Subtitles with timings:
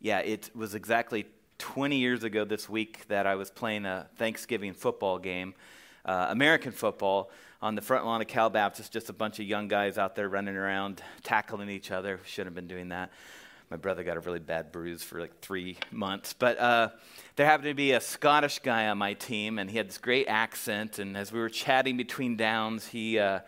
[0.00, 1.26] yeah, it was exactly
[1.58, 5.54] 20 years ago this week that I was playing a Thanksgiving football game,
[6.06, 7.30] uh, American football,
[7.60, 8.92] on the front lawn of Cal Baptist.
[8.92, 12.18] Just a bunch of young guys out there running around, tackling each other.
[12.24, 13.12] Shouldn't have been doing that.
[13.70, 16.32] My brother got a really bad bruise for like three months.
[16.32, 16.88] But uh,
[17.36, 20.26] there happened to be a Scottish guy on my team, and he had this great
[20.28, 20.98] accent.
[20.98, 23.18] And as we were chatting between downs, he.
[23.18, 23.40] Uh,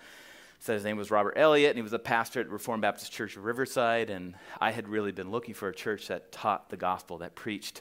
[0.63, 3.37] said his name was Robert Elliott, and he was a pastor at Reformed Baptist Church
[3.37, 4.11] of Riverside.
[4.11, 7.81] And I had really been looking for a church that taught the gospel, that preached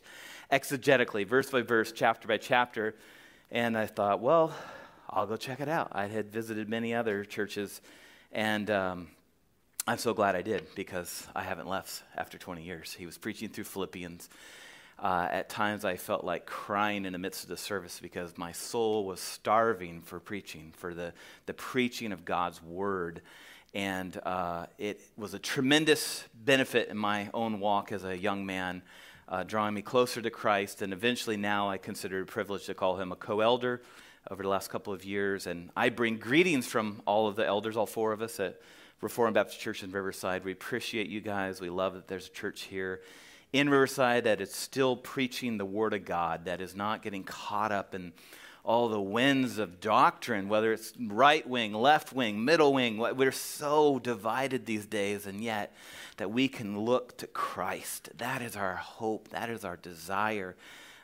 [0.51, 2.95] exegetically, verse by verse, chapter by chapter.
[3.51, 4.51] And I thought, well,
[5.11, 5.89] I'll go check it out.
[5.91, 7.81] I had visited many other churches,
[8.31, 9.09] and um,
[9.85, 12.93] I'm so glad I did because I haven't left after 20 years.
[12.93, 14.27] He was preaching through Philippians.
[15.01, 18.51] Uh, at times, I felt like crying in the midst of the service because my
[18.51, 21.13] soul was starving for preaching, for the,
[21.47, 23.23] the preaching of God's word.
[23.73, 28.83] And uh, it was a tremendous benefit in my own walk as a young man,
[29.27, 30.83] uh, drawing me closer to Christ.
[30.83, 33.81] And eventually, now I consider it a privilege to call him a co elder
[34.29, 35.47] over the last couple of years.
[35.47, 38.61] And I bring greetings from all of the elders, all four of us at
[39.01, 40.45] Reformed Baptist Church in Riverside.
[40.45, 41.59] We appreciate you guys.
[41.59, 43.01] We love that there's a church here
[43.53, 47.71] in Riverside that is still preaching the Word of God, that is not getting caught
[47.71, 48.13] up in
[48.63, 52.97] all the winds of doctrine, whether it's right wing, left wing, middle wing.
[52.97, 55.75] We're so divided these days, and yet
[56.17, 58.09] that we can look to Christ.
[58.17, 60.55] That is our hope, that is our desire.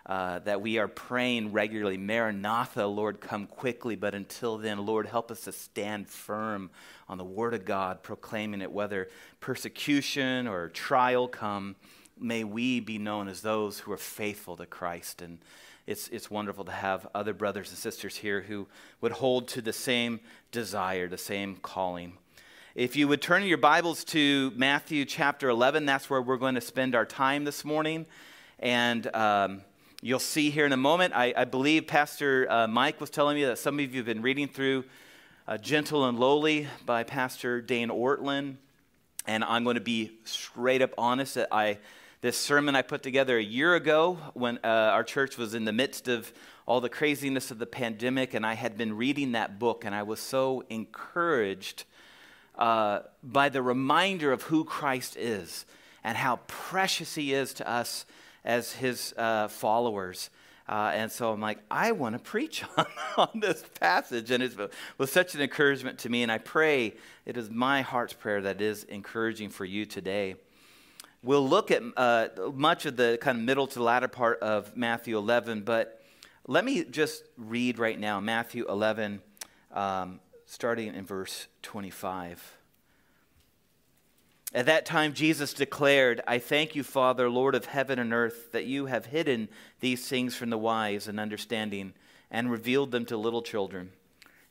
[0.06, 3.98] Uh, that we are praying regularly, Maranatha, Lord, come quickly.
[3.98, 6.70] But until then, Lord, help us to stand firm
[7.09, 9.09] on the Word of God, proclaiming it, whether
[9.42, 11.75] persecution or trial come
[12.19, 15.21] may we be known as those who are faithful to Christ.
[15.21, 15.39] And
[15.85, 18.67] it's, it's wonderful to have other brothers and sisters here who
[19.01, 20.19] would hold to the same
[20.51, 22.13] desire, the same calling.
[22.75, 26.61] If you would turn your Bibles to Matthew chapter 11, that's where we're going to
[26.61, 28.05] spend our time this morning.
[28.59, 29.61] And um,
[30.01, 33.45] you'll see here in a moment, I, I believe Pastor uh, Mike was telling me
[33.45, 34.83] that some of you have been reading through
[35.47, 38.57] uh, Gentle and Lowly by Pastor Dane Ortlund.
[39.25, 41.79] And I'm going to be straight up honest that I
[42.22, 45.72] this sermon I put together a year ago when uh, our church was in the
[45.72, 46.33] midst of
[46.66, 50.01] all the craziness of the pandemic, and I had been reading that book, and I
[50.01, 51.83] was so encouraged
[52.56, 55.66] uh, by the reminder of who Christ is
[56.03, 58.06] and how precious he is to us
[58.44, 60.31] as his uh, followers.
[60.67, 64.31] Uh, and so I'm like, I want to preach on, on this passage.
[64.31, 64.57] And it
[64.97, 66.23] was such an encouragement to me.
[66.23, 66.95] And I pray
[67.25, 70.35] it is my heart's prayer that is encouraging for you today.
[71.27, 75.17] We'll look at uh, much of the kind of middle to latter part of Matthew
[75.17, 76.01] 11, but
[76.47, 79.21] let me just read right now Matthew 11,
[79.73, 82.55] um, starting in verse 25.
[84.53, 88.63] At that time, Jesus declared, I thank you, Father, Lord of heaven and earth, that
[88.63, 89.49] you have hidden
[89.81, 91.91] these things from the wise and understanding
[92.31, 93.91] and revealed them to little children.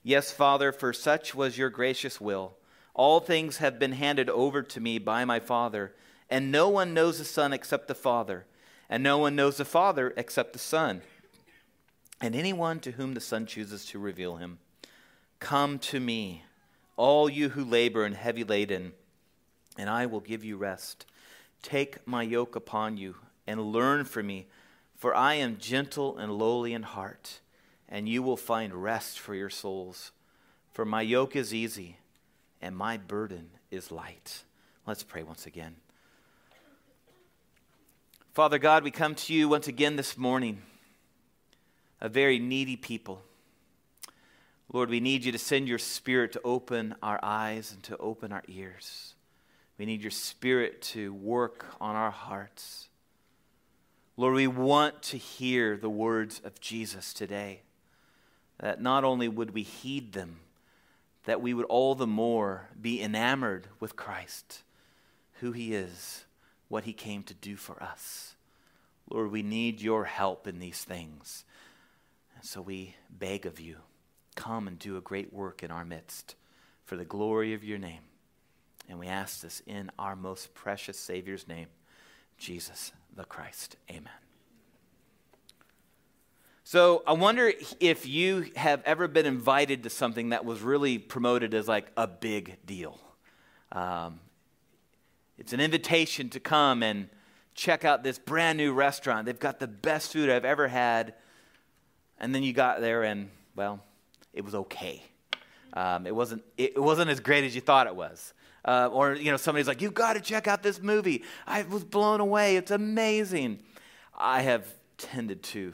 [0.03, 2.53] Yes, Father, for such was your gracious will.
[2.93, 5.95] All things have been handed over to me by my Father.
[6.29, 8.47] And no one knows the Son except the Father,
[8.89, 11.03] and no one knows the Father except the Son,
[12.21, 14.59] and anyone to whom the Son chooses to reveal him.
[15.39, 16.45] Come to me,
[16.97, 18.93] all you who labor and heavy laden,
[19.79, 21.07] and I will give you rest.
[21.63, 23.17] Take my yoke upon you
[23.47, 24.47] and learn from me,
[24.97, 27.41] for I am gentle and lowly in heart,
[27.89, 30.11] and you will find rest for your souls.
[30.73, 31.99] For my yoke is easy,
[32.61, 34.43] and my burden is light.
[34.87, 35.77] Let's pray once again.
[38.37, 40.61] Father God, we come to you once again this morning,
[42.03, 43.23] a very needy people.
[44.71, 48.33] Lord, we need you to send your spirit to open our eyes and to open
[48.33, 49.15] our ears.
[49.79, 52.91] We need your spirit to work on our hearts.
[54.19, 57.63] Lord, we want to hear the words of Jesus today.
[58.61, 60.41] That not only would we heed them,
[61.25, 64.63] that we would all the more be enamored with Christ,
[65.41, 66.26] who he is
[66.69, 68.35] what he came to do for us.
[69.09, 71.45] Lord, we need your help in these things.
[72.35, 73.77] And so we beg of you,
[74.35, 76.35] come and do a great work in our midst
[76.85, 78.03] for the glory of your name.
[78.89, 81.67] And we ask this in our most precious Savior's name,
[82.39, 83.77] Jesus the Christ.
[83.91, 84.13] Amen.
[86.63, 91.55] So I wonder if you have ever been invited to something that was really promoted
[91.55, 93.01] as like a big deal.
[93.73, 94.21] Um,
[95.39, 97.09] it's an invitation to come and
[97.55, 99.27] check out this brand new restaurant.
[99.27, 101.15] They've got the best food I've ever had.
[102.19, 103.83] And then you got there and, well,
[104.33, 105.03] it was okay.
[105.73, 108.33] Um, it, wasn't, it wasn't as great as you thought it was.
[108.65, 111.23] Uh, or, you know, somebody's like, you've got to check out this movie.
[111.47, 112.57] I was blown away.
[112.57, 113.61] It's amazing.
[114.17, 114.67] I have
[114.99, 115.73] tended to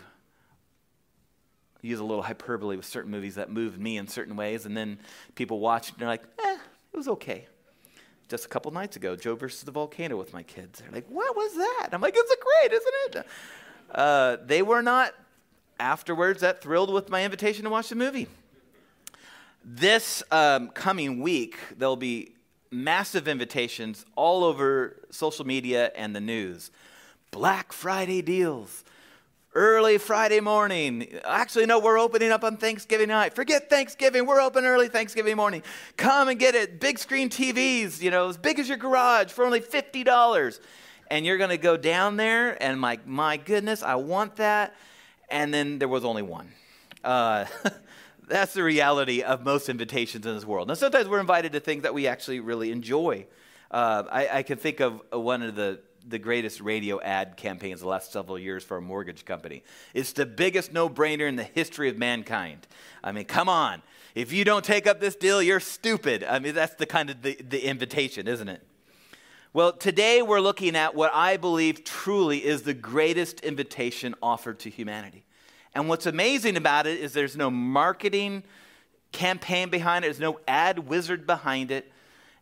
[1.81, 4.99] use a little hyperbole with certain movies that moved me in certain ways, and then
[5.35, 6.59] people watch and they're like, eh,
[6.93, 7.47] it was okay.
[8.29, 10.81] Just a couple nights ago, Joe versus the volcano with my kids.
[10.81, 11.91] They're like, what was that?
[11.93, 13.27] I'm like, it's great, isn't it?
[13.95, 15.13] Uh, they were not
[15.79, 18.29] afterwards that thrilled with my invitation to watch the movie.
[19.65, 22.33] This um, coming week, there'll be
[22.71, 26.71] massive invitations all over social media and the news.
[27.31, 28.85] Black Friday deals,
[29.55, 31.21] early Friday morning.
[31.25, 33.35] Actually, no, we're opening up on Thanksgiving night.
[33.35, 35.63] Forget Thanksgiving, we're open early Thanksgiving morning.
[35.97, 36.81] Come and get it.
[36.81, 40.61] Big screen TVs, you know, as big as your garage for only $50.
[41.11, 44.75] And you're going to go down there, and my, my goodness, I want that.
[45.29, 46.49] And then there was only one.
[47.05, 47.45] Uh,
[48.29, 50.69] that's the reality of most invitations in this world.
[50.69, 53.27] Now, sometimes we're invited to things that we actually really enjoy.
[53.71, 57.89] Uh, I, I can think of one of the the greatest radio ad campaigns the
[57.89, 59.63] last several years for a mortgage company.
[59.95, 62.67] It's the biggest no brainer in the history of mankind.
[63.03, 63.83] I mean, come on.
[64.15, 66.25] If you don't take up this deal, you're stupid.
[66.25, 68.63] I mean, that's the kind of the, the invitation, isn't it?
[69.55, 74.71] Well, today we're looking at what I believe truly is the greatest invitation offered to
[74.71, 75.25] humanity.
[75.75, 78.45] And what's amazing about it is there's no marketing
[79.13, 81.92] campaign behind it, there's no ad wizard behind it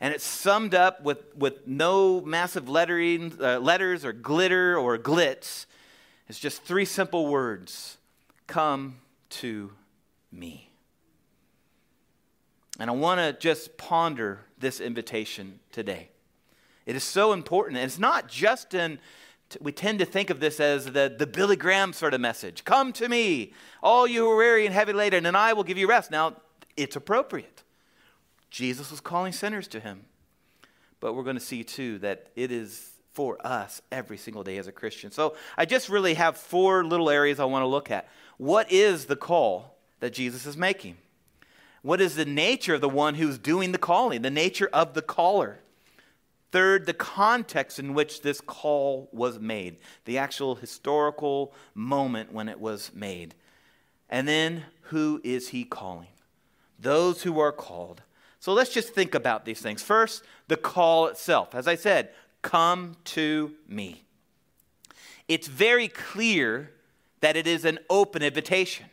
[0.01, 5.67] and it's summed up with, with no massive lettering, uh, letters or glitter or glitz.
[6.29, 7.99] It's just three simple words
[8.47, 8.97] Come
[9.31, 9.73] to
[10.33, 10.71] me.
[12.81, 16.09] And I want to just ponder this invitation today.
[16.87, 17.77] It is so important.
[17.77, 18.99] And it's not just in,
[19.61, 22.93] we tend to think of this as the, the Billy Graham sort of message Come
[22.95, 23.53] to me,
[23.83, 26.11] all you who are weary and heavy laden, and I will give you rest.
[26.11, 26.37] Now,
[26.77, 27.63] it's appropriate.
[28.51, 30.05] Jesus was calling sinners to him.
[30.99, 34.67] But we're going to see too that it is for us every single day as
[34.67, 35.11] a Christian.
[35.11, 38.09] So I just really have four little areas I want to look at.
[38.37, 40.97] What is the call that Jesus is making?
[41.83, 45.03] What is the nature of the one who's doing the calling, the nature of the
[45.03, 45.61] caller?
[46.53, 52.61] Third, the context in which this call was made, the actual historical moment when it
[52.61, 53.35] was made.
[54.09, 56.09] And then, who is he calling?
[56.79, 58.03] Those who are called.
[58.41, 59.83] So let's just think about these things.
[59.83, 61.55] First, the call itself.
[61.55, 62.11] As I said,
[62.41, 64.05] come to me.
[65.29, 66.73] It's very clear
[67.21, 68.87] that it is an open invitation.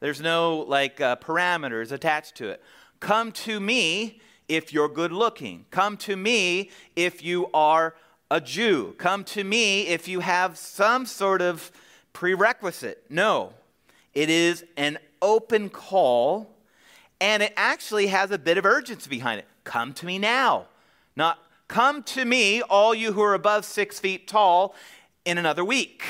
[0.00, 2.62] There's no like uh, parameters attached to it.
[2.98, 5.64] Come to me if you're good looking.
[5.70, 7.94] Come to me if you are
[8.32, 8.96] a Jew.
[8.98, 11.70] Come to me if you have some sort of
[12.12, 13.04] prerequisite.
[13.08, 13.52] No,
[14.12, 16.51] it is an open call
[17.22, 19.46] and it actually has a bit of urgency behind it.
[19.62, 20.66] Come to me now.
[21.14, 21.38] Not
[21.68, 24.74] come to me, all you who are above six feet tall,
[25.24, 26.02] in another week.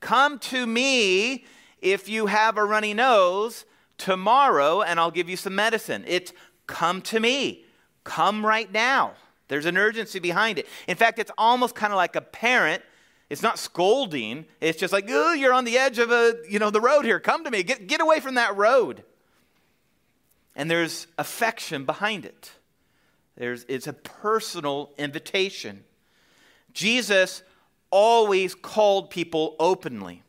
[0.00, 1.46] Come to me
[1.80, 3.64] if you have a runny nose
[3.96, 6.04] tomorrow, and I'll give you some medicine.
[6.06, 6.34] It's
[6.66, 7.64] come to me.
[8.04, 9.14] Come right now.
[9.48, 10.66] There's an urgency behind it.
[10.86, 12.82] In fact, it's almost kind of like a parent.
[13.30, 14.44] It's not scolding.
[14.60, 17.18] It's just like, oh, you're on the edge of a, you know, the road here.
[17.18, 17.62] Come to me.
[17.62, 19.04] Get, get away from that road
[20.58, 22.50] and there's affection behind it.
[23.36, 25.84] There's, it's a personal invitation.
[26.74, 27.44] Jesus
[27.90, 30.22] always called people openly,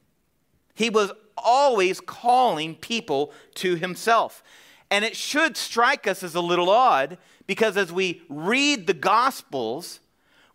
[0.76, 4.44] he was always calling people to himself.
[4.92, 10.00] And it should strike us as a little odd because as we read the Gospels,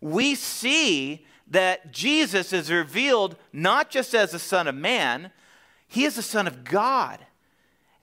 [0.01, 5.31] we see that Jesus is revealed not just as the Son of Man,
[5.87, 7.25] he is the Son of God.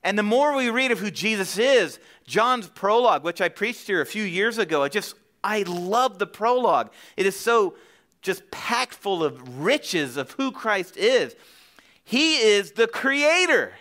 [0.05, 4.01] And the more we read of who Jesus is, John's prologue, which I preached here
[4.01, 6.93] a few years ago, I just, I love the prologue.
[7.17, 7.75] It is so
[8.21, 11.35] just packed full of riches of who Christ is.
[12.05, 13.73] He is the creator.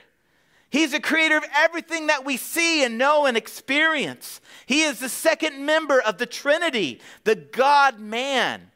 [0.70, 4.42] He's the creator of everything that we see and know and experience.
[4.66, 8.72] He is the second member of the Trinity, the God man.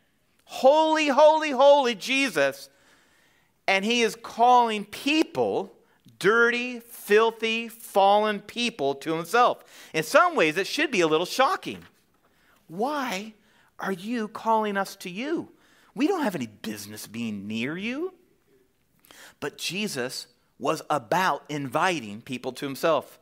[0.45, 2.69] Holy, holy, holy Jesus.
[3.67, 5.74] And he is calling people
[6.19, 9.63] dirty, filthy, fallen people to himself.
[9.93, 11.79] In some ways, it should be a little shocking.
[12.67, 13.33] Why
[13.79, 15.51] are you calling us to you?
[15.93, 18.13] We don't have any business being near you.
[19.39, 23.19] But Jesus was about inviting people to himself.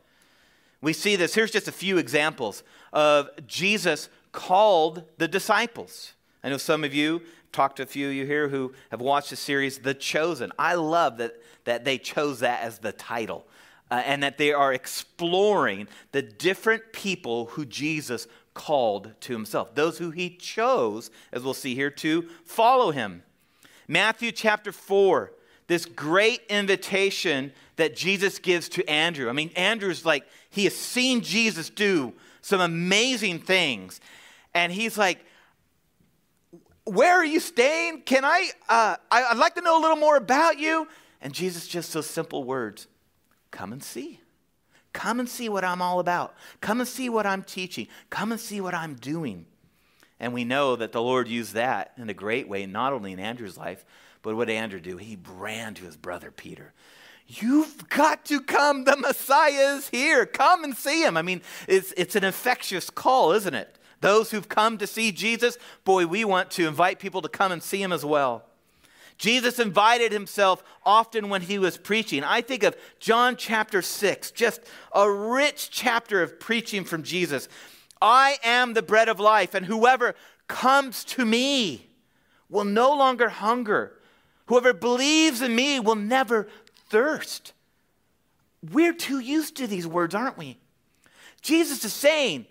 [0.80, 1.34] We see this.
[1.34, 6.12] Here's just a few examples of Jesus called the disciples.
[6.42, 7.22] I know some of you
[7.54, 10.52] talked to a few of you here who have watched the series The Chosen.
[10.58, 13.46] I love that, that they chose that as the title
[13.90, 19.98] uh, and that they are exploring the different people who Jesus called to himself, those
[19.98, 23.22] who he chose, as we'll see here, to follow him.
[23.86, 25.32] Matthew chapter 4,
[25.66, 29.28] this great invitation that Jesus gives to Andrew.
[29.28, 34.00] I mean, Andrew's like, he has seen Jesus do some amazing things.
[34.54, 35.24] And he's like,
[36.84, 38.02] Where are you staying?
[38.02, 40.86] Can I, uh, I, I'd like to know a little more about you.
[41.20, 42.86] And Jesus just those simple words
[43.50, 44.20] come and see.
[44.92, 46.34] Come and see what I'm all about.
[46.60, 47.88] Come and see what I'm teaching.
[48.10, 49.46] Come and see what I'm doing.
[50.20, 53.18] And we know that the Lord used that in a great way, not only in
[53.18, 53.84] Andrew's life,
[54.22, 54.96] but what did Andrew do?
[54.96, 56.72] He ran to his brother Peter.
[57.26, 58.84] You've got to come.
[58.84, 60.26] The Messiah is here.
[60.26, 61.16] Come and see him.
[61.16, 63.78] I mean, it's, it's an infectious call, isn't it?
[64.04, 67.62] Those who've come to see Jesus, boy, we want to invite people to come and
[67.62, 68.44] see him as well.
[69.16, 72.22] Jesus invited himself often when he was preaching.
[72.22, 74.60] I think of John chapter 6, just
[74.94, 77.48] a rich chapter of preaching from Jesus.
[78.02, 80.14] I am the bread of life, and whoever
[80.48, 81.86] comes to me
[82.50, 83.94] will no longer hunger.
[84.48, 86.46] Whoever believes in me will never
[86.90, 87.54] thirst.
[88.70, 90.58] We're too used to these words, aren't we?
[91.40, 92.44] Jesus is saying,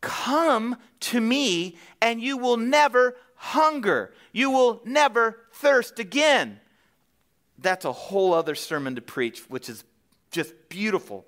[0.00, 4.12] Come to me, and you will never hunger.
[4.32, 6.60] You will never thirst again.
[7.58, 9.84] That's a whole other sermon to preach, which is
[10.30, 11.26] just beautiful.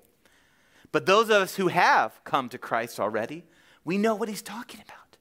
[0.91, 3.43] But those of us who have come to Christ already,
[3.83, 5.17] we know what he's talking about.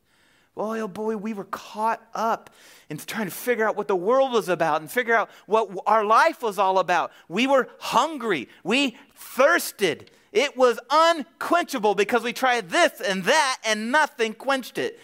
[0.55, 2.51] Boy, oh boy, we were caught up
[2.91, 6.05] in trying to figure out what the world was about and figure out what our
[6.05, 7.11] life was all about.
[7.27, 8.49] We were hungry.
[8.63, 10.11] We thirsted.
[10.33, 14.99] It was unquenchable because we tried this and that and nothing quenched it.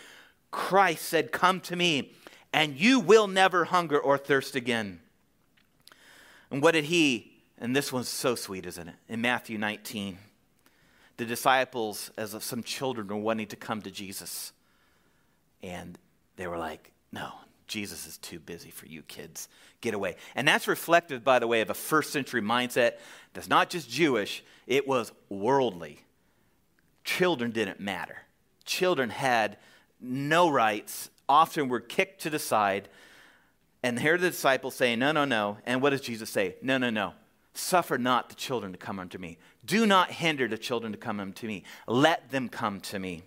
[0.51, 2.15] Christ said, Come to me,
[2.53, 5.01] and you will never hunger or thirst again.
[6.51, 8.95] And what did he, and this one's so sweet, isn't it?
[9.09, 10.17] In Matthew 19,
[11.19, 14.53] the disciples, as some children, were wanting to come to Jesus.
[15.63, 15.99] And
[16.37, 17.33] they were like, No,
[17.69, 19.49] Jesus is too busy for you kids.
[19.81, 20.17] Get away.
[20.35, 22.95] And that's reflective, by the way, of a first century mindset
[23.35, 26.01] that's not just Jewish, it was worldly.
[27.05, 28.23] Children didn't matter.
[28.65, 29.59] Children had
[30.01, 32.89] no rights, often were kicked to the side.
[33.83, 35.59] And here the disciples saying, No, no, no.
[35.65, 36.57] And what does Jesus say?
[36.63, 37.13] No, no, no.
[37.55, 39.39] Suffer not the children to come unto me.
[39.65, 41.65] Do not hinder the children to come unto me.
[41.87, 43.23] Let them come to me.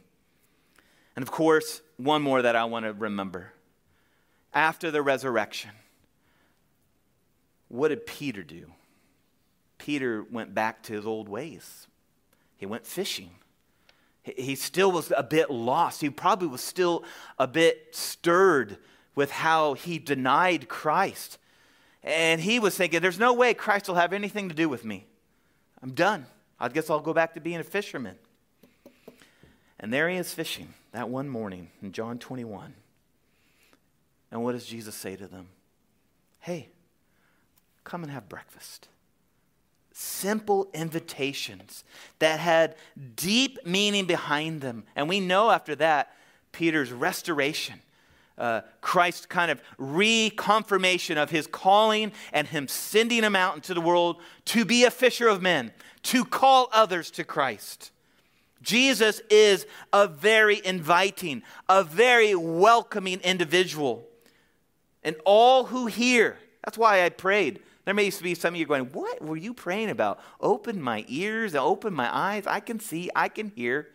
[1.16, 3.54] And of course, one more that I want to remember.
[4.54, 5.72] After the resurrection,
[7.70, 8.72] what did Peter do?
[9.78, 11.88] Peter went back to his old ways.
[12.58, 13.32] He went fishing.
[14.24, 16.02] He still was a bit lost.
[16.02, 17.04] He probably was still
[17.40, 18.78] a bit stirred
[19.16, 21.40] with how he denied Christ.
[22.04, 25.06] And he was thinking, there's no way Christ will have anything to do with me.
[25.82, 26.28] I'm done.
[26.60, 28.16] I guess I'll go back to being a fisherman.
[29.80, 32.76] And there he is fishing that one morning in John 21.
[34.32, 35.48] And what does Jesus say to them?
[36.40, 36.70] Hey,
[37.84, 38.88] come and have breakfast
[39.94, 41.84] simple invitations
[42.20, 42.76] that had
[43.16, 44.84] deep meaning behind them.
[44.96, 46.14] And we know after that,
[46.52, 47.80] Peter's restoration,
[48.38, 53.82] uh, Christ's kind of reconfirmation of his calling and him sending him out into the
[53.82, 55.72] world to be a fisher of men,
[56.04, 57.92] to call others to Christ.
[58.62, 64.08] Jesus is a very inviting, a very welcoming individual.
[65.04, 68.86] And all who hear, that's why I prayed there may be some of you going,
[68.86, 70.20] What were you praying about?
[70.40, 72.46] Open my ears, open my eyes.
[72.46, 73.90] I can see, I can hear.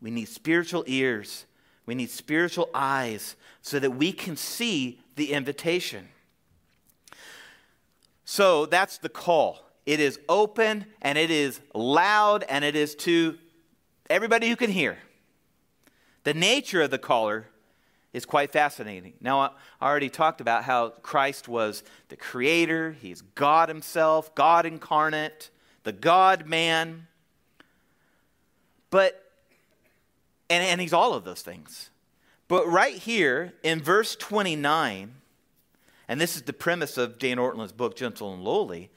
[0.00, 1.46] We need spiritual ears,
[1.86, 6.08] we need spiritual eyes so that we can see the invitation.
[8.24, 9.64] So that's the call.
[9.86, 13.38] It is open and it is loud and it is to
[14.10, 14.98] everybody who can hear.
[16.24, 17.46] The nature of the caller
[18.12, 19.14] is quite fascinating.
[19.20, 19.50] Now, I
[19.82, 25.50] already talked about how Christ was the creator, he's God himself, God incarnate,
[25.84, 27.06] the God man.
[28.90, 29.30] But,
[30.48, 31.90] and, and he's all of those things.
[32.48, 35.14] But right here in verse 29,
[36.08, 38.90] and this is the premise of Dan Ortlund's book, Gentle and Lowly,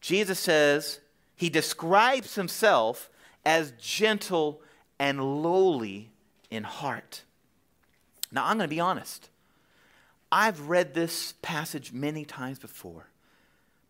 [0.00, 1.00] Jesus says,
[1.36, 3.10] he describes himself
[3.44, 4.62] as gentle
[4.98, 6.10] and lowly
[6.50, 7.22] in heart.
[8.36, 9.30] Now, I'm going to be honest.
[10.30, 13.08] I've read this passage many times before.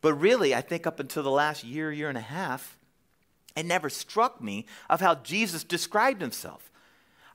[0.00, 2.78] But really, I think up until the last year, year and a half,
[3.56, 6.70] it never struck me of how Jesus described himself.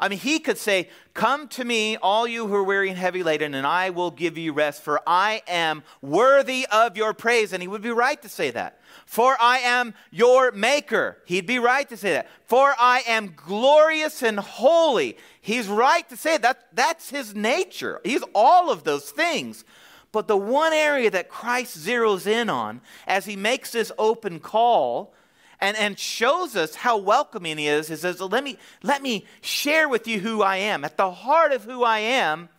[0.01, 3.21] I mean, he could say, Come to me, all you who are weary and heavy
[3.21, 7.53] laden, and I will give you rest, for I am worthy of your praise.
[7.53, 8.79] And he would be right to say that.
[9.05, 11.17] For I am your maker.
[11.25, 12.29] He'd be right to say that.
[12.45, 15.17] For I am glorious and holy.
[15.39, 16.69] He's right to say that.
[16.73, 18.01] That's his nature.
[18.03, 19.63] He's all of those things.
[20.11, 25.13] But the one area that Christ zeroes in on as he makes this open call
[25.61, 27.87] and, and shows us how welcoming he is.
[27.87, 30.83] He says, let me, let me share with you who I am.
[30.83, 32.49] At the heart of who I am,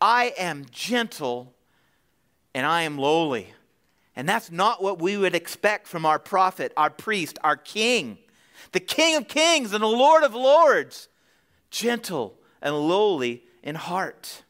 [0.00, 1.54] I am gentle
[2.52, 3.54] and I am lowly.
[4.16, 8.18] And that's not what we would expect from our prophet, our priest, our king,
[8.72, 11.08] the King of kings and the Lord of lords,
[11.70, 14.42] gentle and lowly in heart.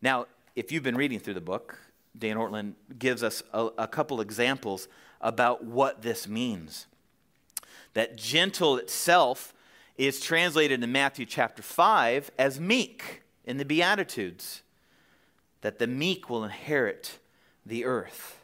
[0.00, 1.78] Now, if you've been reading through the book,
[2.16, 4.86] Dan Ortlund gives us a, a couple examples
[5.24, 6.86] about what this means.
[7.94, 9.54] That gentle itself
[9.96, 14.62] is translated in Matthew chapter 5 as meek in the Beatitudes,
[15.62, 17.18] that the meek will inherit
[17.64, 18.38] the earth.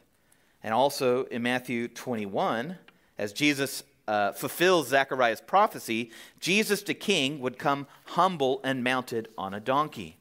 [0.62, 2.78] And also in Matthew 21,
[3.18, 9.52] as Jesus uh, fulfills Zechariah's prophecy, Jesus the king would come humble and mounted on
[9.52, 10.16] a donkey.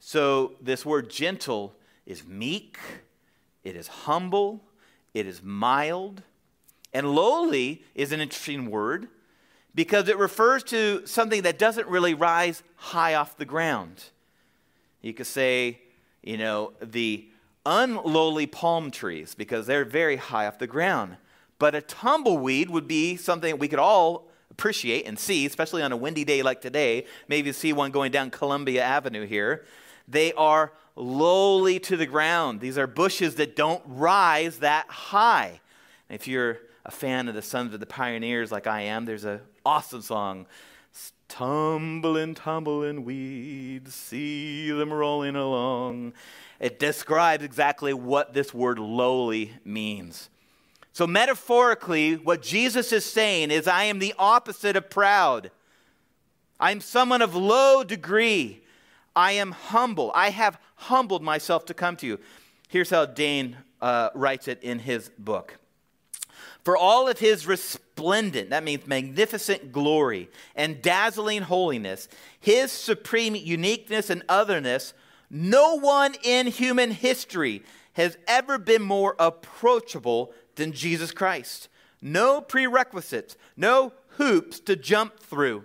[0.00, 1.74] So this word gentle
[2.06, 2.78] is meek,
[3.64, 4.62] it is humble,
[5.14, 6.22] it is mild.
[6.92, 9.08] And lowly is an interesting word
[9.74, 14.04] because it refers to something that doesn't really rise high off the ground.
[15.02, 15.80] You could say,
[16.22, 17.28] you know, the
[17.66, 21.16] unlowly palm trees because they're very high off the ground.
[21.58, 25.96] But a tumbleweed would be something we could all appreciate and see, especially on a
[25.96, 27.04] windy day like today.
[27.28, 29.64] Maybe you see one going down Columbia Avenue here.
[30.08, 32.60] They are lowly to the ground.
[32.60, 35.60] These are bushes that don't rise that high.
[36.08, 39.40] If you're a fan of the Sons of the Pioneers like I am, there's an
[39.64, 40.46] awesome song.
[41.28, 46.14] Tumbling, tumbling weeds, see them rolling along.
[46.58, 50.30] It describes exactly what this word lowly means.
[50.94, 55.50] So, metaphorically, what Jesus is saying is, I am the opposite of proud.
[56.58, 58.62] I'm someone of low degree.
[59.14, 60.10] I am humble.
[60.14, 62.18] I have humbled myself to come to you.
[62.68, 65.58] Here's how Dane uh, writes it in his book.
[66.64, 74.10] For all of his resplendent, that means magnificent glory and dazzling holiness, his supreme uniqueness
[74.10, 74.92] and otherness,
[75.30, 77.62] no one in human history
[77.94, 81.68] has ever been more approachable than Jesus Christ.
[82.00, 85.64] No prerequisites, no hoops to jump through.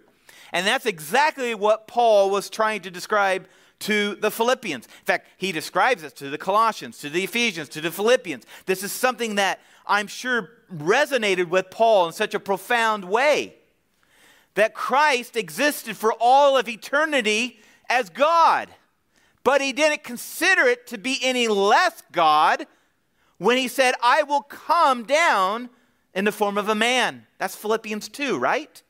[0.52, 3.48] And that's exactly what Paul was trying to describe
[3.84, 4.86] to the Philippians.
[4.86, 8.46] In fact, he describes it to the Colossians, to the Ephesians, to the Philippians.
[8.66, 13.56] This is something that I'm sure resonated with Paul in such a profound way.
[14.56, 18.70] That Christ existed for all of eternity as God,
[19.44, 22.66] but he didn't consider it to be any less God
[23.38, 25.70] when he said, I will come down
[26.14, 27.26] in the form of a man.
[27.40, 28.82] That's Philippians 2, right?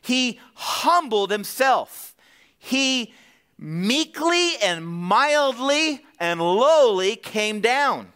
[0.00, 2.14] He humbled himself.
[2.56, 3.12] He
[3.58, 8.12] meekly and mildly and lowly came down.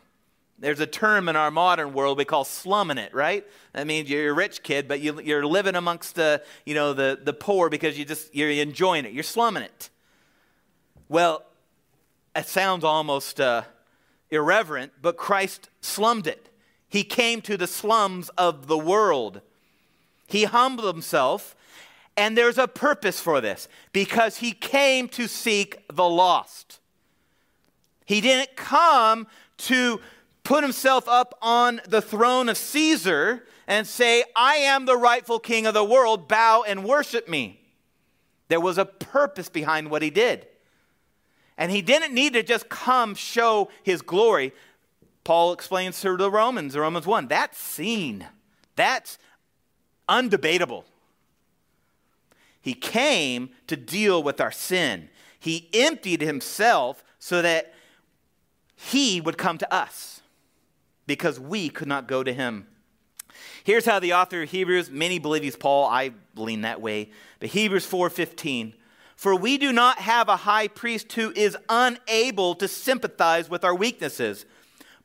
[0.58, 3.44] There's a term in our modern world we call slumming it, right?
[3.72, 7.18] That means you're a rich kid, but you, are living amongst the, you know, the,
[7.20, 9.12] the poor because you just, you're enjoying it.
[9.12, 9.90] You're slumming it.
[11.08, 11.42] Well,
[12.36, 13.62] it sounds almost uh,
[14.30, 16.48] irreverent, but Christ slummed it.
[16.88, 19.40] He came to the slums of the world.
[20.28, 21.56] He humbled himself
[22.16, 26.80] and there's a purpose for this because he came to seek the lost.
[28.04, 29.26] He didn't come
[29.58, 30.00] to
[30.44, 35.66] put himself up on the throne of Caesar and say, I am the rightful king
[35.66, 37.60] of the world, bow and worship me.
[38.48, 40.46] There was a purpose behind what he did.
[41.56, 44.52] And he didn't need to just come show his glory.
[45.24, 48.26] Paul explains to the Romans, Romans 1, that's seen.
[48.76, 49.18] That's
[50.08, 50.84] undebatable.
[52.62, 55.10] He came to deal with our sin.
[55.38, 57.74] He emptied himself so that
[58.76, 60.22] he would come to us
[61.06, 62.68] because we could not go to him.
[63.64, 67.50] Here's how the author of Hebrews, many believe he's Paul, I lean that way, but
[67.50, 68.74] Hebrews 4:15,
[69.16, 73.74] for we do not have a high priest who is unable to sympathize with our
[73.74, 74.46] weaknesses,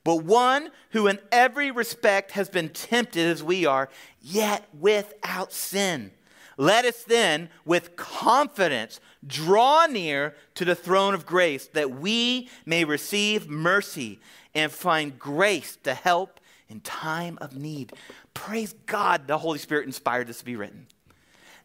[0.04, 3.90] but one who in every respect has been tempted as we are,
[4.22, 6.12] yet without sin.
[6.58, 12.84] Let us then, with confidence, draw near to the throne of grace that we may
[12.84, 14.20] receive mercy
[14.56, 17.94] and find grace to help in time of need.
[18.34, 20.88] Praise God, the Holy Spirit inspired this to be written.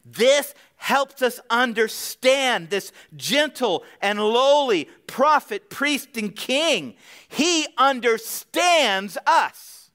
[0.05, 6.97] This helps us understand this gentle and lowly prophet, priest, and king.
[7.29, 9.91] He understands us.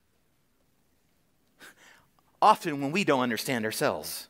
[2.42, 4.28] Often when we don't understand ourselves.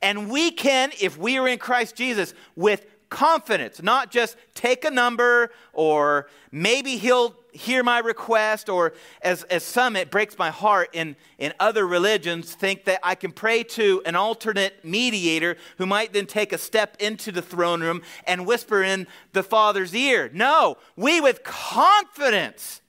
[0.00, 4.90] And we can, if we are in Christ Jesus, with confidence, not just take a
[4.90, 10.90] number or maybe he'll hear my request, or as, as some, it breaks my heart
[10.92, 16.12] in, in other religions, think that I can pray to an alternate mediator who might
[16.12, 20.30] then take a step into the throne room and whisper in the Father's ear.
[20.32, 22.80] No, we with confidence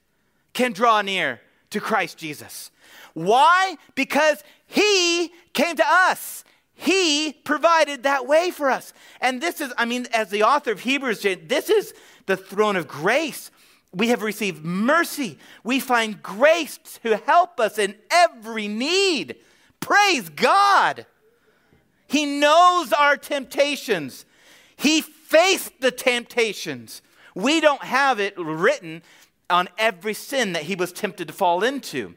[0.52, 2.70] can draw near to Christ Jesus.
[3.14, 3.76] Why?
[3.94, 6.44] Because he came to us.
[6.80, 8.94] He provided that way for us.
[9.20, 11.92] And this is, I mean, as the author of Hebrews, this is
[12.24, 13.50] the throne of grace.
[13.92, 15.36] We have received mercy.
[15.62, 19.36] We find grace to help us in every need.
[19.80, 21.04] Praise God.
[22.06, 24.24] He knows our temptations.
[24.74, 27.02] He faced the temptations.
[27.34, 29.02] We don't have it written
[29.50, 32.14] on every sin that he was tempted to fall into.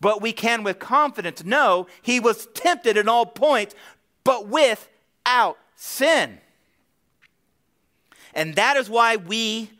[0.00, 3.74] But we can with confidence know he was tempted in all points,
[4.30, 6.38] but without sin.
[8.32, 9.70] And that is why we,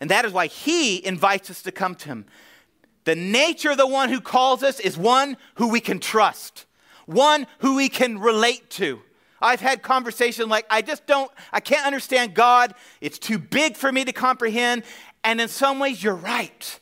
[0.00, 2.24] and that is why he invites us to come to him.
[3.04, 6.64] The nature of the one who calls us is one who we can trust,
[7.04, 9.02] one who we can relate to.
[9.42, 12.74] I've had conversations like, I just don't, I can't understand God.
[13.02, 14.84] It's too big for me to comprehend.
[15.22, 16.80] And in some ways, you're right.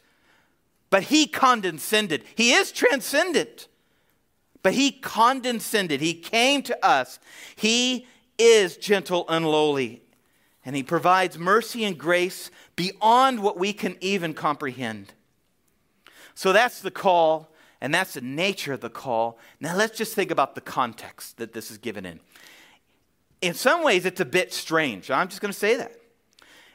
[0.91, 2.23] But he condescended.
[2.37, 3.67] He is transcendent.
[4.63, 6.01] But he condescended.
[6.01, 7.19] He came to us.
[7.57, 8.07] He
[8.39, 10.03] is gentle and lowly.
[10.65, 15.15] And he provides mercy and grace beyond what we can even comprehend.
[16.35, 19.39] So that's the call, and that's the nature of the call.
[19.61, 22.21] Now let's just think about the context that this is given in.
[23.41, 25.11] In some ways, it's a bit strange.
[25.11, 25.93] I'm just going to say that.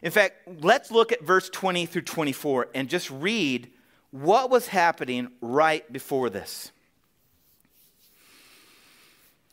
[0.02, 3.72] In fact, let's look at verse 20 through 24 and just read
[4.12, 6.72] what was happening right before this.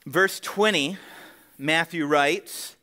[0.07, 0.97] Verse 20,
[1.59, 2.77] Matthew writes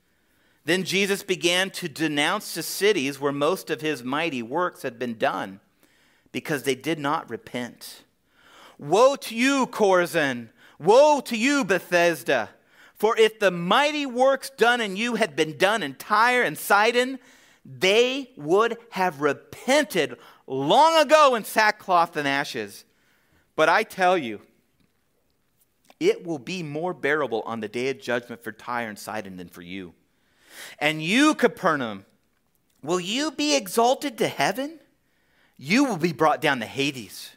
[0.64, 5.18] Then Jesus began to denounce the cities where most of his mighty works had been
[5.18, 5.60] done
[6.32, 8.04] because they did not repent.
[8.78, 10.50] Woe to you, Chorazin!
[10.80, 12.52] Woe to you, Bethsaida!
[12.96, 17.20] For if the mighty works done in you had been done in Tyre and Sidon,
[17.66, 20.16] they would have repented
[20.48, 22.86] long ago in sackcloth and ashes.
[23.56, 24.42] But I tell you,
[26.00, 29.50] it will be more bearable on the day of judgment for Tyre and Sidon than
[29.50, 29.94] for you.
[30.80, 32.06] And you, Capernaum,
[32.82, 34.80] will you be exalted to heaven?
[35.58, 37.36] You will be brought down to Hades.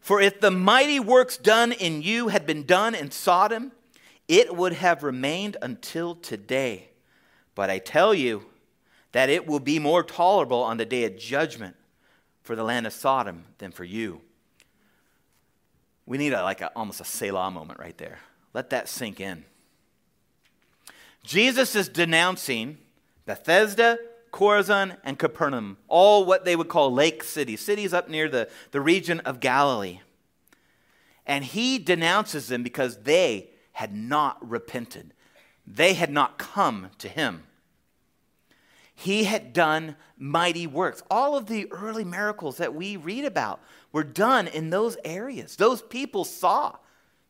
[0.00, 3.72] For if the mighty works done in you had been done in Sodom,
[4.26, 6.88] it would have remained until today.
[7.54, 8.46] But I tell you
[9.12, 11.76] that it will be more tolerable on the day of judgment
[12.42, 14.22] for the land of Sodom than for you.
[16.10, 18.18] We need a, like a, almost a Selah moment right there.
[18.52, 19.44] Let that sink in.
[21.22, 22.78] Jesus is denouncing
[23.26, 23.96] Bethesda,
[24.32, 28.80] Chorazin, and Capernaum, all what they would call lake cities, cities up near the, the
[28.80, 30.00] region of Galilee.
[31.26, 35.14] And he denounces them because they had not repented,
[35.64, 37.44] they had not come to him.
[38.96, 41.04] He had done mighty works.
[41.08, 43.60] All of the early miracles that we read about
[43.92, 45.56] were done in those areas.
[45.56, 46.76] Those people saw.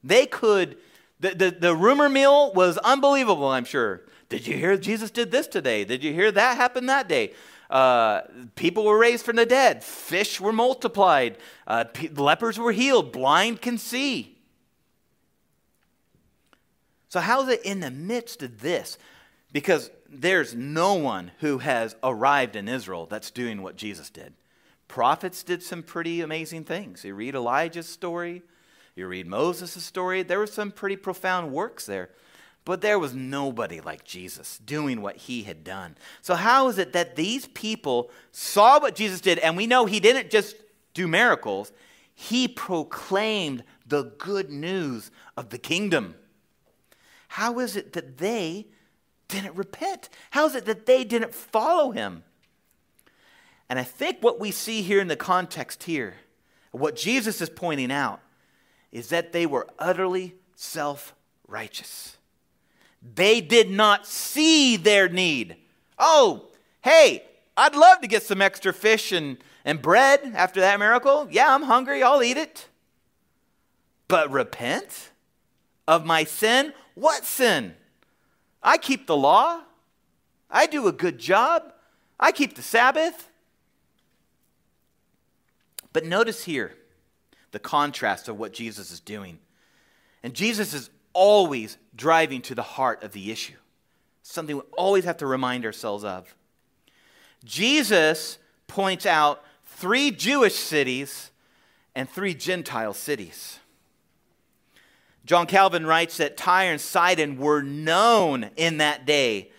[0.05, 0.77] They could,
[1.19, 4.03] the, the, the rumor mill was unbelievable, I'm sure.
[4.29, 5.85] Did you hear Jesus did this today?
[5.85, 7.33] Did you hear that happen that day?
[7.69, 8.23] Uh,
[8.57, 11.85] people were raised from the dead, fish were multiplied, uh,
[12.17, 14.37] lepers were healed, blind can see.
[17.09, 18.99] So, how is it in the midst of this?
[19.53, 24.33] Because there's no one who has arrived in Israel that's doing what Jesus did
[24.91, 27.05] prophets did some pretty amazing things.
[27.05, 28.43] You read Elijah's story,
[28.97, 32.11] you read Moses' story, there were some pretty profound works there.
[32.65, 35.97] But there was nobody like Jesus doing what he had done.
[36.23, 40.01] So, how is it that these people saw what Jesus did, and we know he
[40.01, 40.57] didn't just
[40.93, 41.73] do miracles,
[42.13, 46.17] he proclaimed the good news of the kingdom?
[47.29, 48.67] How is it that they
[49.29, 50.11] didn't repent?
[50.33, 52.25] How is it that they didn't follow him?
[53.71, 56.17] And I think what we see here in the context here,
[56.71, 58.21] what Jesus is pointing out,
[58.93, 61.15] is that they were utterly self
[61.49, 62.19] righteous.
[63.15, 65.57] They did not see their need.
[65.99, 66.49] Oh,
[66.83, 67.25] hey,
[67.57, 71.27] I'd love to get some extra fish and, and bread after that miracle.
[71.31, 72.69] Yeah, I'm hungry, I'll eat it.
[74.07, 75.11] But repent?
[75.91, 76.73] of my sin.
[76.95, 77.75] What sin?
[78.63, 79.63] I keep the law.
[80.49, 81.73] I do a good job.
[82.19, 83.29] I keep the Sabbath.
[85.93, 86.75] But notice here
[87.51, 89.39] the contrast of what Jesus is doing.
[90.23, 93.57] And Jesus is always driving to the heart of the issue,
[94.23, 96.35] something we always have to remind ourselves of.
[97.45, 101.31] Jesus points out three Jewish cities
[101.95, 103.59] and three Gentile cities.
[105.25, 109.51] John Calvin writes that Tyre and Sidon were known in that day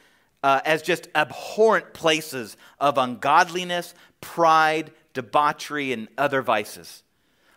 [0.43, 7.03] uh, as just abhorrent places of ungodliness, pride, debauchery, and other vices.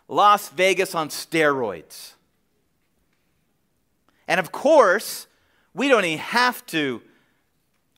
[0.09, 2.13] Las Vegas on steroids.
[4.29, 5.27] And of course,
[5.75, 7.03] we don't even have to,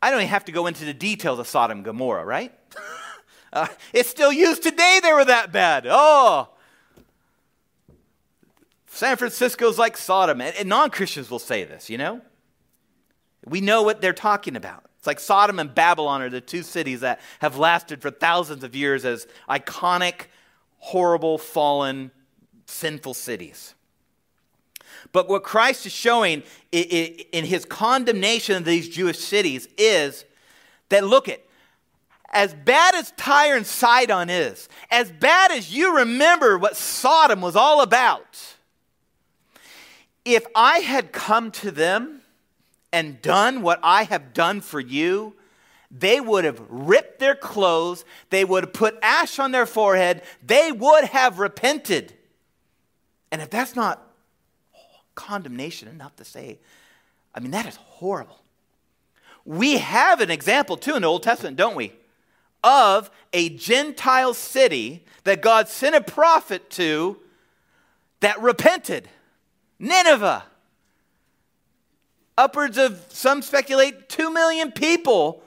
[0.03, 2.53] I don't even have to go into the details of Sodom and Gomorrah, right?
[3.53, 5.87] uh, it's still used today, they were that bad.
[5.89, 6.49] Oh,
[8.97, 10.41] San Francisco's like Sodom.
[10.41, 12.23] And, and non Christians will say this, you know?
[13.45, 14.86] We know what they're talking about.
[15.07, 18.75] It's like Sodom and Babylon are the two cities that have lasted for thousands of
[18.75, 20.23] years as iconic,
[20.79, 22.11] horrible, fallen,
[22.65, 23.77] sinful cities.
[25.13, 26.43] But what Christ is showing
[26.73, 30.25] in his condemnation of these Jewish cities is
[30.89, 31.41] that look at
[32.33, 37.55] as bad as Tyre and Sidon is, as bad as you remember what Sodom was
[37.55, 38.57] all about,
[40.25, 42.16] if I had come to them
[42.93, 45.35] and done what I have done for you,
[45.91, 50.73] they would have ripped their clothes, they would have put ash on their forehead, they
[50.73, 52.13] would have repented.
[53.31, 54.03] And if that's not
[55.15, 56.59] condemnation enough to say,
[57.35, 58.41] I mean, that is horrible.
[59.45, 61.93] We have an example too in the Old Testament, don't we?
[62.65, 67.19] Of a Gentile city that God sent a prophet to
[68.21, 69.09] that repented.
[69.79, 70.45] Nineveh.
[72.39, 75.43] Upwards of, some speculate, 2 million people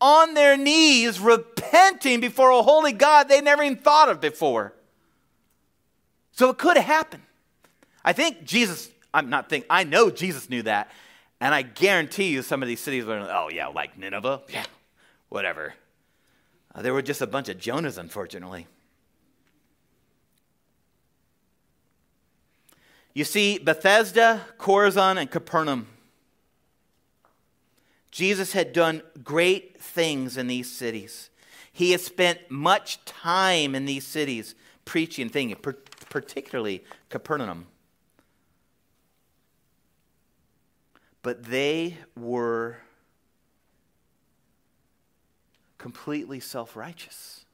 [0.00, 4.72] on their knees repenting before a holy God they never even thought of before.
[6.32, 7.22] So it could have happened.
[8.04, 10.90] I think Jesus, I'm not thinking, I know Jesus knew that.
[11.40, 14.42] And I guarantee you some of these cities were, oh yeah, like Nineveh?
[14.48, 14.64] Yeah,
[15.28, 15.74] whatever.
[16.74, 18.66] Uh, there were just a bunch of Jonahs, unfortunately.
[23.12, 25.88] You see, Bethesda, Chorazin, and Capernaum.
[28.10, 31.30] Jesus had done great things in these cities.
[31.72, 35.56] He had spent much time in these cities preaching and thinking,
[36.08, 37.66] particularly Capernaum.
[41.22, 42.78] But they were
[45.78, 47.44] completely self righteous.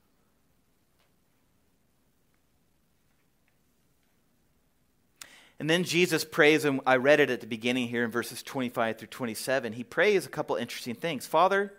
[5.59, 8.99] And then Jesus prays, and I read it at the beginning here in verses 25
[8.99, 9.73] through 27.
[9.73, 11.27] He prays a couple interesting things.
[11.27, 11.73] Father,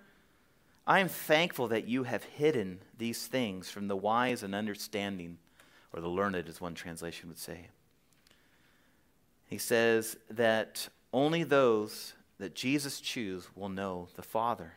[0.87, 5.37] I am thankful that you have hidden these things from the wise and understanding,
[5.93, 7.67] or the learned, as one translation would say.
[9.45, 14.76] He says that only those that Jesus choose will know the Father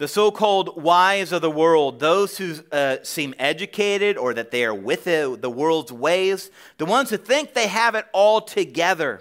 [0.00, 4.64] the so called wise of the world, those who uh, seem educated or that they
[4.64, 9.20] are with the, the world's ways, the ones who think they have it all together.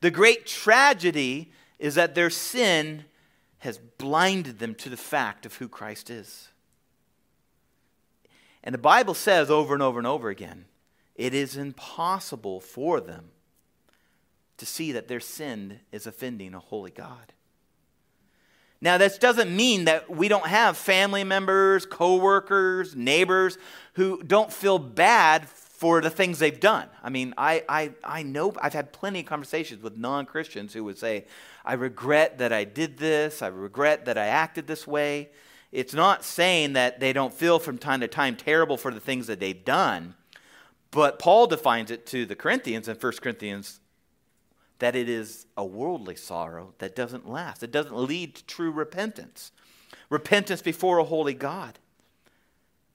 [0.00, 3.06] The great tragedy is that their sin
[3.58, 6.50] has blinded them to the fact of who Christ is.
[8.62, 10.66] And the Bible says over and over and over again
[11.16, 13.32] it is impossible for them
[14.58, 17.32] to see that their sin is offending a holy God.
[18.82, 23.56] Now, this doesn't mean that we don't have family members, coworkers, neighbors
[23.92, 26.88] who don't feel bad for the things they've done.
[27.00, 30.82] I mean, I, I, I know I've had plenty of conversations with non Christians who
[30.82, 31.26] would say,
[31.64, 35.30] I regret that I did this, I regret that I acted this way.
[35.70, 39.28] It's not saying that they don't feel from time to time terrible for the things
[39.28, 40.16] that they've done,
[40.90, 43.78] but Paul defines it to the Corinthians in 1 Corinthians
[44.82, 47.62] that it is a worldly sorrow that doesn't last.
[47.62, 49.52] It doesn't lead to true repentance.
[50.10, 51.78] Repentance before a holy God.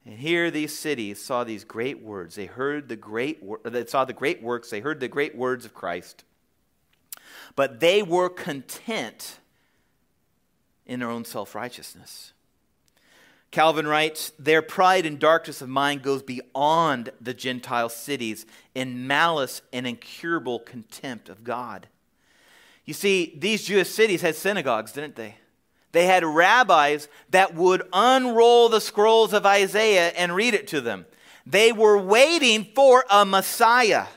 [0.05, 2.35] And here these cities saw these great words.
[2.35, 5.73] They heard the great they saw the great works, they heard the great words of
[5.73, 6.25] Christ.
[7.55, 9.39] But they were content
[10.85, 12.33] in their own self-righteousness.
[13.51, 19.61] Calvin writes, Their pride and darkness of mind goes beyond the Gentile cities in malice
[19.71, 21.87] and incurable contempt of God.
[22.85, 25.35] You see, these Jewish cities had synagogues, didn't they?
[25.91, 31.05] They had rabbis that would unroll the scrolls of Isaiah and read it to them.
[31.45, 34.07] They were waiting for a Messiah.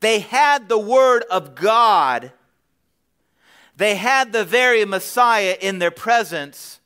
[0.00, 2.32] They had the Word of God,
[3.76, 6.80] they had the very Messiah in their presence,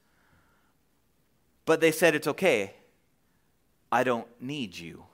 [1.71, 2.75] but they said, It's okay.
[3.93, 5.05] I don't need you.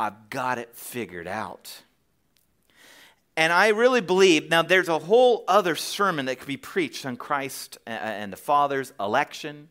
[0.00, 1.82] I've got it figured out.
[3.36, 7.16] And I really believe, now there's a whole other sermon that could be preached on
[7.16, 9.68] Christ and the Father's election.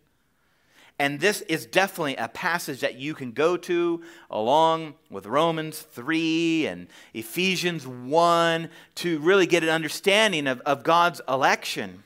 [0.98, 6.66] And this is definitely a passage that you can go to along with Romans 3
[6.66, 12.04] and Ephesians 1 to really get an understanding of, of God's election.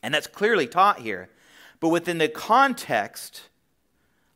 [0.00, 1.28] And that's clearly taught here.
[1.80, 3.48] But within the context,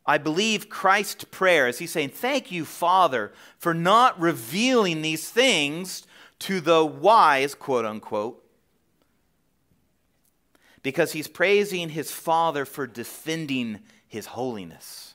[0.07, 6.07] I believe Christ's prayer is he's saying, Thank you, Father, for not revealing these things
[6.40, 8.42] to the wise, quote unquote,
[10.83, 15.14] because he's praising his Father for defending his holiness.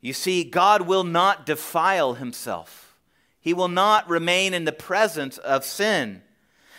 [0.00, 2.96] You see, God will not defile himself,
[3.40, 6.22] he will not remain in the presence of sin.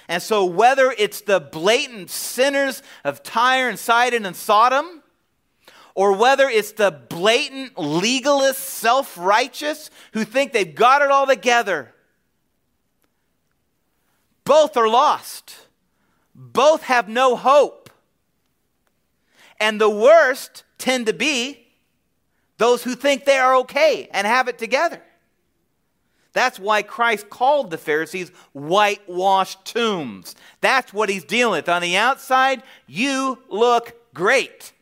[0.08, 5.02] And so, whether it's the blatant sinners of Tyre and Sidon and Sodom,
[5.96, 11.94] or whether it's the blatant legalist, self righteous who think they've got it all together,
[14.44, 15.56] both are lost.
[16.36, 17.90] Both have no hope.
[19.60, 21.68] And the worst tend to be
[22.58, 25.02] those who think they are okay and have it together.
[26.34, 30.36] That's why Christ called the Pharisees whitewashed tombs.
[30.62, 31.70] That's what he's dealing with.
[31.70, 34.74] On the outside, you look great.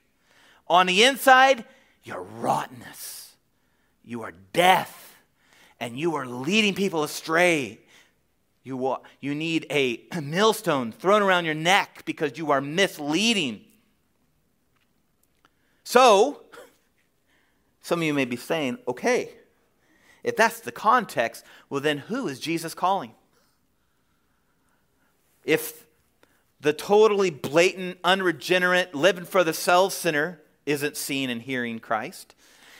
[0.67, 1.65] On the inside,
[2.03, 3.35] you're rottenness.
[4.03, 5.17] You are death.
[5.79, 7.79] And you are leading people astray.
[8.63, 13.61] You, you need a millstone thrown around your neck because you are misleading.
[15.83, 16.43] So,
[17.81, 19.33] some of you may be saying, okay,
[20.23, 23.13] if that's the context, well, then who is Jesus calling?
[25.43, 25.85] If
[26.59, 32.35] the totally blatant, unregenerate, living for the self sinner isn't seeing and hearing Christ.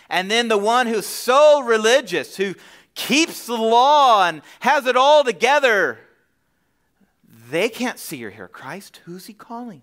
[0.10, 2.54] And then the one who's so religious, who
[2.94, 5.98] keeps the law and has it all together,
[7.50, 9.02] they can't see or hear Christ.
[9.06, 9.82] Who's he calling?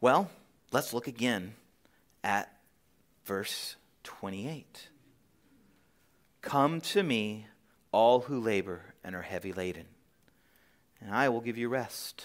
[0.00, 0.30] Well,
[0.72, 1.54] let's look again
[2.24, 2.52] at
[3.24, 3.76] verse
[4.08, 4.88] 28.
[6.40, 7.46] Come to me,
[7.92, 9.84] all who labor and are heavy laden,
[10.98, 12.24] and I will give you rest.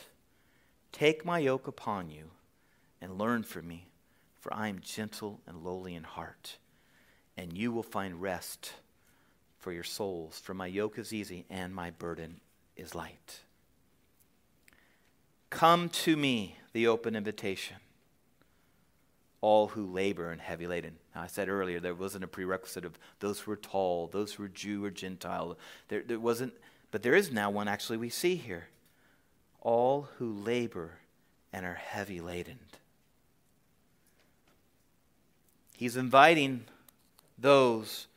[0.93, 2.29] Take my yoke upon you
[3.01, 3.89] and learn from me,
[4.39, 6.57] for I am gentle and lowly in heart,
[7.35, 8.71] and you will find rest
[9.59, 10.39] for your souls.
[10.39, 12.39] For my yoke is easy and my burden
[12.77, 13.41] is light.
[15.49, 17.77] Come to me, the open invitation,
[19.43, 20.93] all who labor and heavy laden.
[21.13, 24.43] Now, I said earlier there wasn't a prerequisite of those who were tall, those who
[24.43, 25.57] were Jew or Gentile.
[25.89, 26.53] There, there wasn't,
[26.91, 28.69] but there is now one actually we see here.
[29.59, 30.91] All who labor
[31.51, 32.59] and are heavy laden.
[35.75, 36.63] He's inviting
[37.37, 38.07] those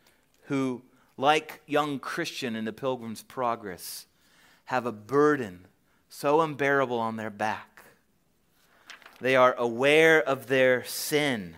[0.42, 0.82] who,
[1.16, 4.06] like young Christian in the Pilgrim's Progress,
[4.66, 5.66] have a burden
[6.08, 7.75] so unbearable on their back.
[9.20, 11.56] They are aware of their sin,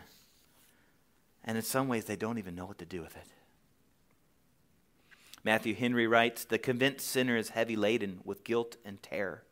[1.45, 3.27] and in some ways, they don't even know what to do with it.
[5.45, 9.45] Matthew Henry writes The convinced sinner is heavy laden with guilt and terror.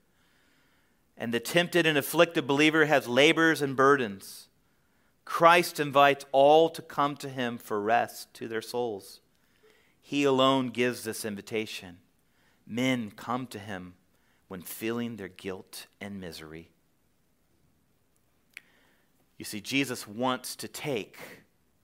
[1.16, 4.48] And the tempted and afflicted believer has labors and burdens.
[5.24, 9.20] Christ invites all to come to him for rest to their souls.
[10.00, 11.98] He alone gives this invitation.
[12.66, 13.94] Men come to him
[14.48, 16.70] when feeling their guilt and misery.
[19.38, 21.18] You see, Jesus wants to take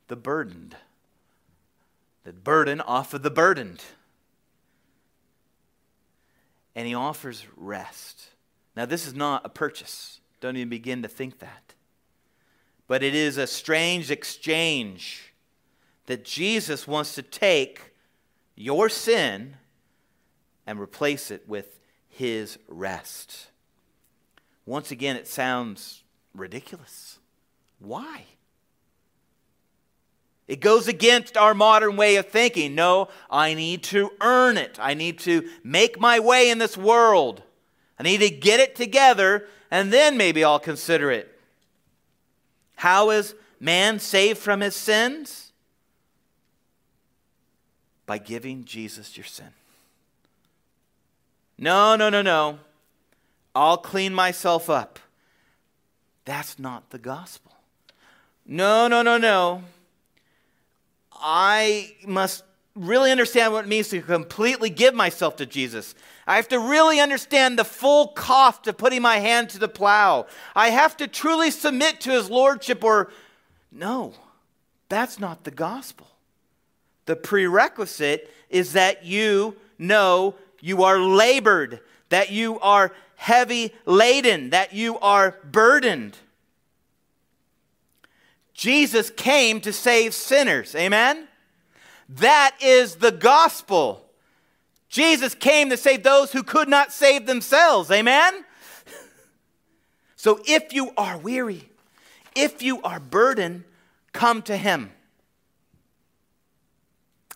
[0.08, 0.76] the burdened,
[2.24, 3.82] the burden off of the burdened.
[6.74, 8.30] And he offers rest.
[8.74, 10.20] Now, this is not a purchase.
[10.40, 11.74] Don't even begin to think that
[12.92, 15.32] but it is a strange exchange
[16.04, 17.94] that Jesus wants to take
[18.54, 19.54] your sin
[20.66, 23.46] and replace it with his rest.
[24.66, 26.02] Once again, it sounds
[26.34, 27.18] ridiculous.
[27.82, 28.24] Why?
[30.48, 32.74] It goes against our modern way of thinking.
[32.74, 34.78] No, I need to earn it.
[34.80, 37.42] I need to make my way in this world.
[37.98, 41.38] I need to get it together, and then maybe I'll consider it.
[42.76, 45.52] How is man saved from his sins?
[48.04, 49.54] By giving Jesus your sin.
[51.56, 52.58] No, no, no, no.
[53.54, 54.98] I'll clean myself up.
[56.24, 57.51] That's not the gospel.
[58.46, 59.62] No, no, no, no.
[61.12, 65.94] I must really understand what it means to completely give myself to Jesus.
[66.26, 70.26] I have to really understand the full cost of putting my hand to the plow.
[70.54, 73.10] I have to truly submit to his lordship, or
[73.70, 74.14] no,
[74.88, 76.06] that's not the gospel.
[77.06, 84.72] The prerequisite is that you know you are labored, that you are heavy laden, that
[84.72, 86.16] you are burdened.
[88.62, 90.76] Jesus came to save sinners.
[90.76, 91.26] Amen?
[92.08, 94.08] That is the gospel.
[94.88, 97.90] Jesus came to save those who could not save themselves.
[97.90, 98.44] Amen?
[100.14, 101.70] So if you are weary,
[102.36, 103.64] if you are burdened,
[104.12, 104.92] come to Him.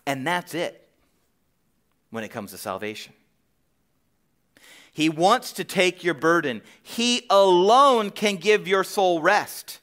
[0.05, 0.87] And that's it
[2.09, 3.11] when it comes to salvation.
[4.93, 6.61] He wants to take your burden.
[6.81, 9.81] He alone can give your soul rest.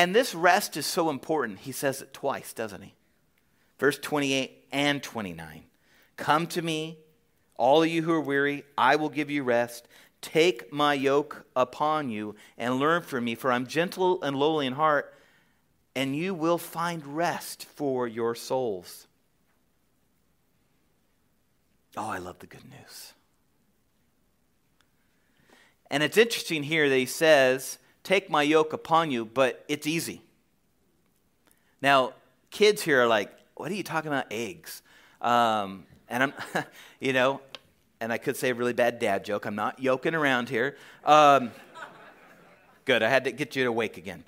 [0.00, 1.58] And this rest is so important.
[1.58, 2.94] He says it twice, doesn't he?
[3.78, 5.64] Verse 28 and 29.
[6.16, 6.96] Come to me,
[7.58, 9.86] all of you who are weary, I will give you rest.
[10.22, 14.72] Take my yoke upon you and learn from me, for I'm gentle and lowly in
[14.72, 15.12] heart,
[15.94, 19.06] and you will find rest for your souls.
[21.94, 23.12] Oh, I love the good news.
[25.90, 30.22] And it's interesting here that he says, Take my yoke upon you, but it's easy.
[31.82, 32.14] Now,
[32.50, 34.82] kids here are like, What are you talking about, eggs?
[35.20, 36.32] Um, and I'm,
[37.00, 37.40] you know,
[38.00, 39.44] and I could say a really bad dad joke.
[39.44, 40.76] I'm not yoking around here.
[41.04, 41.50] Um,
[42.84, 44.24] good, I had to get you awake again.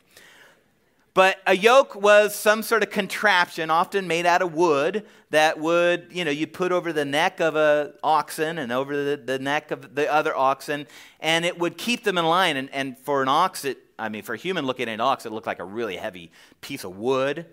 [1.14, 6.08] But a yoke was some sort of contraption, often made out of wood, that would,
[6.10, 9.70] you know, you put over the neck of a oxen and over the, the neck
[9.70, 10.86] of the other oxen,
[11.20, 12.56] and it would keep them in line.
[12.56, 15.26] And, and for an ox, it, I mean, for a human looking at an ox,
[15.26, 16.30] it looked like a really heavy
[16.62, 17.44] piece of wood,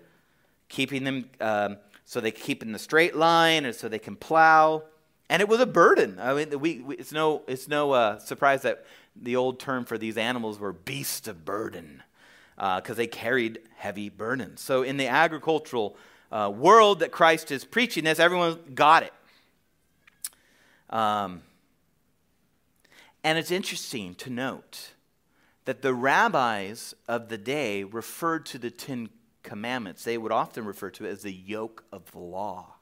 [0.68, 4.84] keeping them um, so they keep in the straight line and so they can plow.
[5.28, 6.18] And it was a burden.
[6.18, 8.84] I mean, we, we it's no, it's no uh, surprise that
[9.14, 12.02] the old term for these animals were beasts of burden
[12.60, 14.60] because uh, they carried heavy burdens.
[14.60, 15.96] So, in the agricultural
[16.30, 19.14] uh, world that Christ is preaching this, everyone got it.
[20.90, 21.40] Um,
[23.24, 24.92] and it's interesting to note
[25.64, 29.08] that the rabbis of the day referred to the Ten
[29.42, 32.74] Commandments, they would often refer to it as the yoke of the law.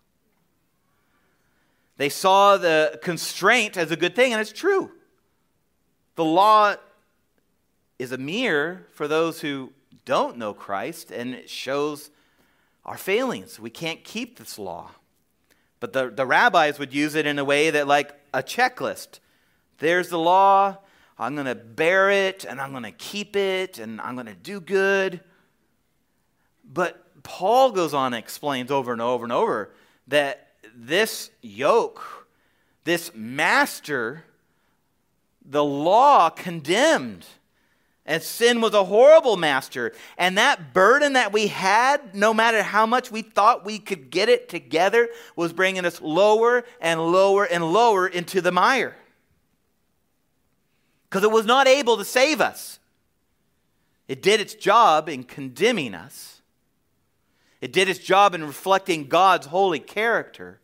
[1.98, 4.90] They saw the constraint as a good thing, and it's true.
[6.16, 6.74] The law
[7.98, 9.72] is a mirror for those who
[10.04, 12.10] don't know Christ, and it shows
[12.84, 13.60] our failings.
[13.60, 14.92] We can't keep this law.
[15.80, 19.20] But the, the rabbis would use it in a way that, like a checklist.
[19.78, 20.78] There's the law.
[21.18, 24.34] I'm going to bear it, and I'm going to keep it, and I'm going to
[24.34, 25.20] do good.
[26.64, 29.72] But Paul goes on and explains over and over and over
[30.06, 32.26] that this yoke,
[32.84, 34.24] this master,
[35.44, 37.26] the law condemned.
[38.08, 39.92] And sin was a horrible master.
[40.16, 44.30] And that burden that we had, no matter how much we thought we could get
[44.30, 48.96] it together, was bringing us lower and lower and lower into the mire.
[51.08, 52.78] Because it was not able to save us.
[54.08, 56.40] It did its job in condemning us,
[57.60, 60.60] it did its job in reflecting God's holy character.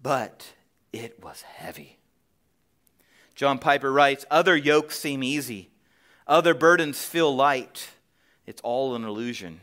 [0.00, 0.52] But
[0.92, 1.97] it was heavy.
[3.38, 5.70] John Piper writes Other yokes seem easy,
[6.26, 7.90] other burdens feel light.
[8.46, 9.60] It's all an illusion.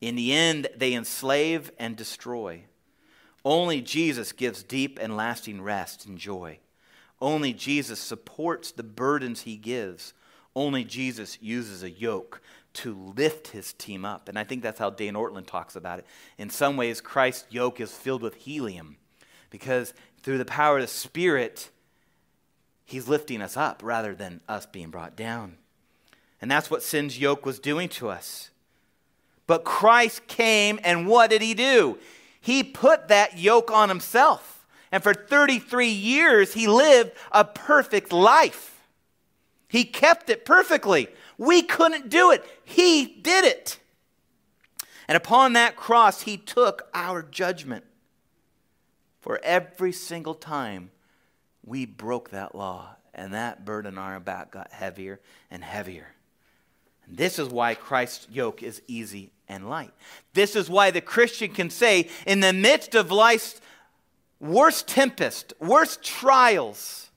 [0.00, 2.66] In the end, they enslave and destroy.
[3.44, 6.60] Only Jesus gives deep and lasting rest and joy.
[7.20, 10.14] Only Jesus supports the burdens he gives.
[10.54, 12.42] Only Jesus uses a yoke
[12.74, 14.28] to lift his team up.
[14.28, 16.06] And I think that's how Dane Ortlund talks about it.
[16.38, 18.98] In some ways, Christ's yoke is filled with helium
[19.50, 21.70] because through the power of the Spirit,
[22.84, 25.56] He's lifting us up rather than us being brought down.
[26.40, 28.50] And that's what sin's yoke was doing to us.
[29.46, 31.98] But Christ came, and what did he do?
[32.40, 34.66] He put that yoke on himself.
[34.92, 38.82] And for 33 years, he lived a perfect life.
[39.68, 41.08] He kept it perfectly.
[41.36, 43.78] We couldn't do it, he did it.
[45.08, 47.84] And upon that cross, he took our judgment
[49.20, 50.90] for every single time
[51.64, 56.08] we broke that law, and that burden on our back got heavier and heavier.
[57.06, 59.92] And this is why Christ's yoke is easy and light.
[60.32, 63.60] This is why the Christian can say, in the midst of life's
[64.40, 67.10] worst tempest, worst trials,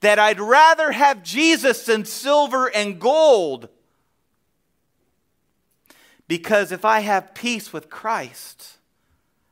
[0.00, 3.68] that I'd rather have Jesus than silver and gold.
[6.28, 8.78] Because if I have peace with Christ,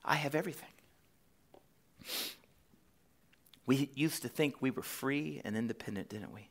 [0.05, 0.72] I have everything.
[3.67, 6.49] We used to think we were free and independent, didn't we?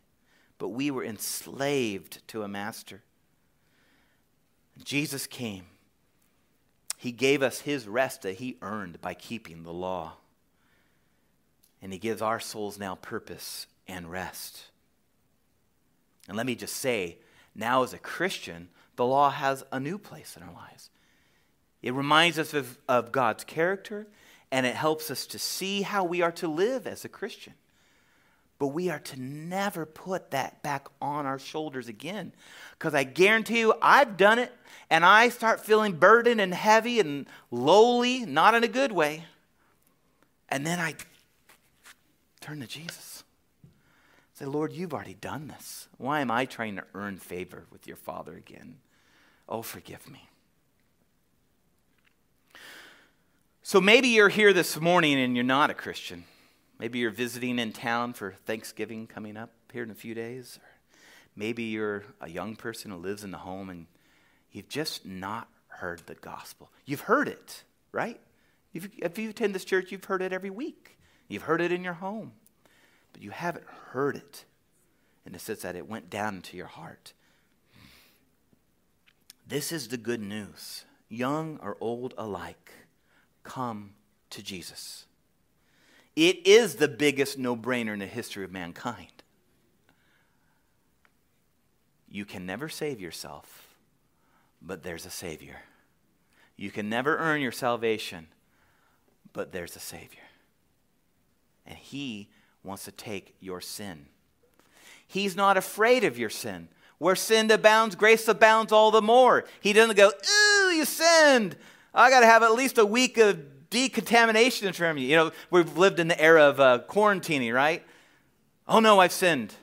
[0.58, 3.02] But we were enslaved to a master.
[4.84, 5.66] Jesus came.
[6.98, 10.14] He gave us his rest that he earned by keeping the law.
[11.82, 14.66] And he gives our souls now purpose and rest.
[16.28, 17.18] And let me just say,
[17.56, 20.90] now as a Christian, the law has a new place in our lives.
[21.82, 24.08] It reminds us of, of God's character,
[24.52, 27.54] and it helps us to see how we are to live as a Christian.
[28.60, 32.32] But we are to never put that back on our shoulders again.
[32.78, 34.52] Because I guarantee you, I've done it,
[34.90, 39.26] and I start feeling burdened and heavy and lowly, not in a good way.
[40.50, 40.96] And then I
[42.40, 43.24] turn to Jesus.
[44.34, 45.88] Say, Lord, you've already done this.
[45.98, 48.78] Why am I trying to earn favor with your Father again?
[49.48, 50.28] Oh, forgive me.
[53.72, 56.26] So maybe you're here this morning and you're not a Christian.
[56.78, 60.60] Maybe you're visiting in town for Thanksgiving coming up here in a few days.
[60.62, 60.68] Or
[61.38, 63.88] maybe you're a young person who lives in the home and
[64.52, 66.70] you've just not heard the gospel.
[66.86, 67.64] You've heard it,
[67.94, 68.20] right?
[68.74, 70.98] You've, if you attend this church, you've heard it every week.
[71.30, 72.34] You've heard it in your home,
[73.14, 74.44] but you haven't heard it
[75.26, 77.14] in the sense that it went down into your heart.
[79.48, 80.84] This is the good news.
[81.08, 82.74] Young or old alike,
[83.44, 83.94] come
[84.32, 85.06] to Jesus.
[86.16, 89.24] It is the biggest no brainer in the history of mankind.
[92.10, 93.76] You can never save yourself,
[94.62, 95.62] but there's a Savior.
[96.58, 98.28] You can never earn your salvation,
[99.32, 100.20] but there's a Savior.
[101.66, 102.30] And He
[102.64, 104.08] wants to take your sin.
[105.08, 106.68] He's not afraid of your sin.
[106.98, 109.46] Where sin abounds, grace abounds all the more.
[109.60, 111.56] He doesn't go, ooh, you sinned.
[111.94, 115.08] I got to have at least a week of decontamination from you.
[115.08, 117.84] You know, we've lived in the era of uh, quarantining, right?
[118.68, 119.56] Oh no, I've sinned.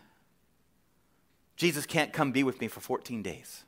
[1.56, 3.64] Jesus can't come be with me for 14 days.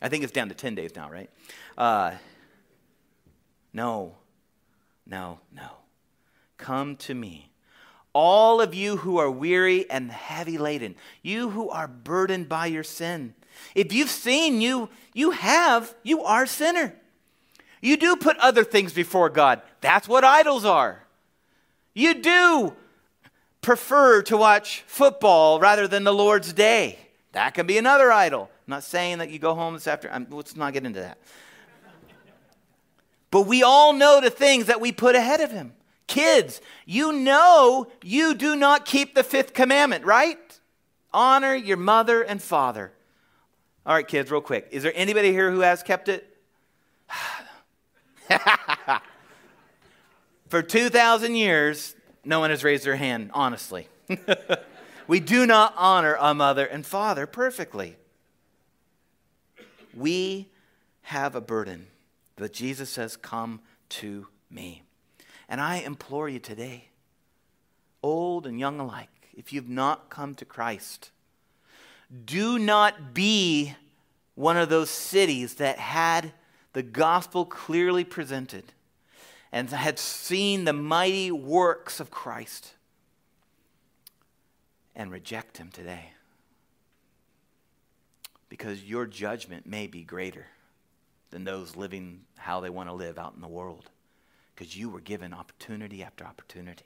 [0.00, 1.30] I think it's down to 10 days now, right?
[1.76, 2.12] Uh,
[3.72, 4.16] no,
[5.06, 5.68] no, no.
[6.56, 7.50] Come to me.
[8.12, 12.84] All of you who are weary and heavy laden, you who are burdened by your
[12.84, 13.34] sin.
[13.74, 16.94] If you've seen you, you have, you are a sinner.
[17.80, 19.62] You do put other things before God.
[19.80, 21.04] That's what idols are.
[21.94, 22.74] You do
[23.60, 26.98] prefer to watch football rather than the Lord's day.
[27.32, 28.50] That can be another idol.
[28.66, 30.26] I'm not saying that you go home this afternoon.
[30.30, 31.18] Let's not get into that.
[33.30, 35.74] But we all know the things that we put ahead of Him.
[36.06, 40.38] Kids, you know you do not keep the fifth commandment, right?
[41.12, 42.92] Honor your mother and father.
[43.88, 44.68] All right, kids, real quick.
[44.70, 46.36] Is there anybody here who has kept it?
[50.50, 53.88] For 2,000 years, no one has raised their hand, honestly.
[55.08, 57.96] we do not honor a mother and father perfectly.
[59.94, 60.50] We
[61.00, 61.86] have a burden,
[62.36, 64.82] but Jesus says, Come to me.
[65.48, 66.90] And I implore you today,
[68.02, 71.10] old and young alike, if you've not come to Christ,
[72.24, 73.74] do not be
[74.34, 76.32] one of those cities that had
[76.72, 78.64] the gospel clearly presented
[79.50, 82.74] and had seen the mighty works of Christ
[84.94, 86.12] and reject him today.
[88.48, 90.46] Because your judgment may be greater
[91.30, 93.90] than those living how they want to live out in the world.
[94.54, 96.84] Because you were given opportunity after opportunity.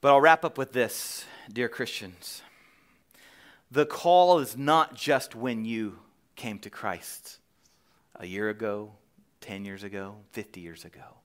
[0.00, 2.42] But I'll wrap up with this, dear Christians.
[3.70, 5.98] The call is not just when you
[6.36, 7.38] came to Christ
[8.16, 8.92] a year ago,
[9.40, 11.16] 10 years ago, 50 years ago.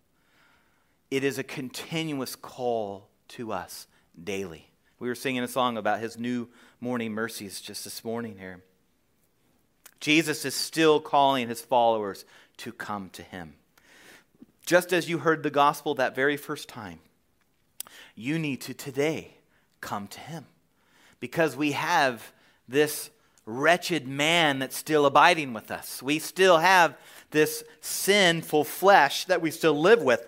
[1.11, 3.87] It is a continuous call to us
[4.21, 4.69] daily.
[4.99, 6.49] We were singing a song about his new
[6.81, 8.63] morning mercies just this morning here.
[9.99, 12.25] Jesus is still calling his followers
[12.57, 13.55] to come to him.
[14.65, 16.99] Just as you heard the gospel that very first time,
[18.15, 19.36] you need to today
[19.81, 20.45] come to him
[21.19, 22.33] because we have
[22.67, 23.09] this
[23.45, 26.03] wretched man that's still abiding with us.
[26.03, 26.97] We still have
[27.31, 30.25] this sinful flesh that we still live with.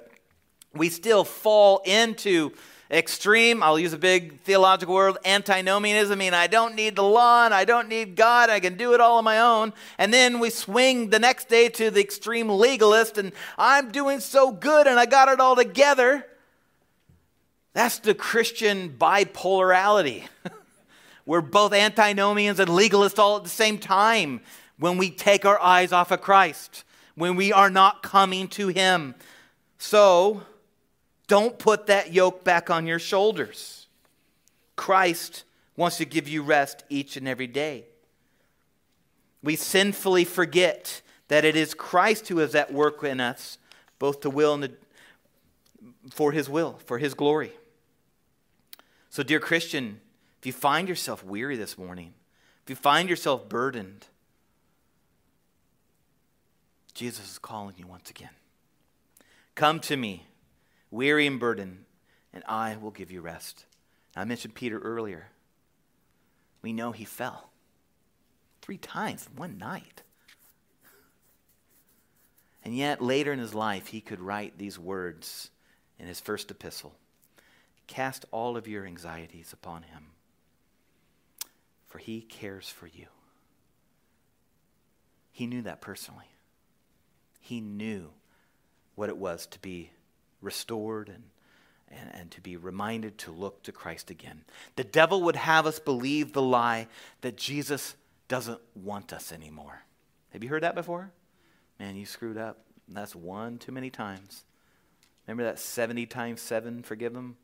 [0.74, 2.54] We still fall into
[2.92, 6.14] extreme, I'll use a big theological word, antinomianism.
[6.14, 8.50] I mean, I don't need the law and I don't need God.
[8.50, 9.74] I can do it all on my own.
[9.98, 14.52] And then we swing the next day to the extreme legalist and I'm doing so
[14.52, 16.26] good and I got it all together.
[17.74, 20.24] That's the Christian bipolarity.
[21.26, 24.42] we're both antinomians and legalists all at the same time
[24.78, 26.84] when we take our eyes off of Christ,
[27.16, 29.14] when we are not coming to Him.
[29.78, 30.42] So,
[31.28, 33.88] don't put that yoke back on your shoulders.
[34.76, 35.44] Christ
[35.76, 37.86] wants to give you rest each and every day.
[39.44, 43.58] We sinfully forget that it is Christ who is at work in us,
[44.00, 44.72] both to will and to,
[46.12, 47.52] for his will, for his glory.
[49.10, 50.02] So, dear Christian,
[50.40, 52.14] if you find yourself weary this morning,
[52.64, 54.06] if you find yourself burdened,
[56.94, 58.30] Jesus is calling you once again.
[59.56, 60.28] Come to me,
[60.92, 61.86] weary and burdened,
[62.34, 63.66] and I will give you rest.
[64.16, 65.30] I mentioned Peter earlier.
[66.62, 67.50] We know he fell
[68.62, 70.04] three times in one night.
[72.64, 75.50] And yet, later in his life, he could write these words
[75.98, 76.94] in his first epistle
[77.90, 80.12] Cast all of your anxieties upon him,
[81.88, 83.08] for he cares for you.
[85.32, 86.28] He knew that personally.
[87.42, 88.12] He knew
[88.94, 89.90] what it was to be
[90.40, 91.24] restored and,
[91.90, 94.44] and, and, to be reminded to look to Christ again.
[94.76, 96.88] The devil would have us believe the lie
[97.22, 97.96] that Jesus
[98.28, 99.82] doesn't want us anymore.
[100.32, 101.10] Have you heard that before?
[101.80, 102.60] Man, you screwed up.
[102.88, 104.44] That's one too many times.
[105.26, 107.38] Remember that 70 times 7 forgive them?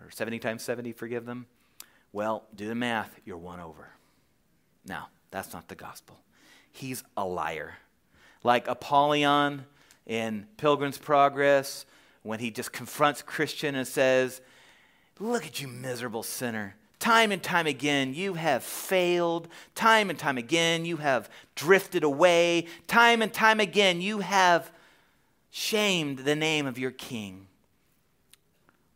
[0.00, 1.46] Or 70 times 70 forgive them?
[2.12, 3.90] Well, do the math, you're one over.
[4.84, 6.20] Now, that's not the gospel.
[6.70, 7.74] He's a liar.
[8.44, 9.64] Like Apollyon
[10.06, 11.86] in Pilgrim's Progress,
[12.22, 14.40] when he just confronts Christian and says,
[15.18, 16.74] Look at you, miserable sinner.
[16.98, 19.48] Time and time again, you have failed.
[19.74, 22.66] Time and time again, you have drifted away.
[22.86, 24.72] Time and time again, you have
[25.50, 27.48] shamed the name of your king.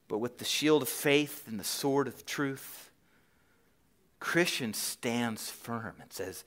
[0.08, 2.90] But with the shield of faith and the sword of truth,
[4.20, 6.44] Christian stands firm and says,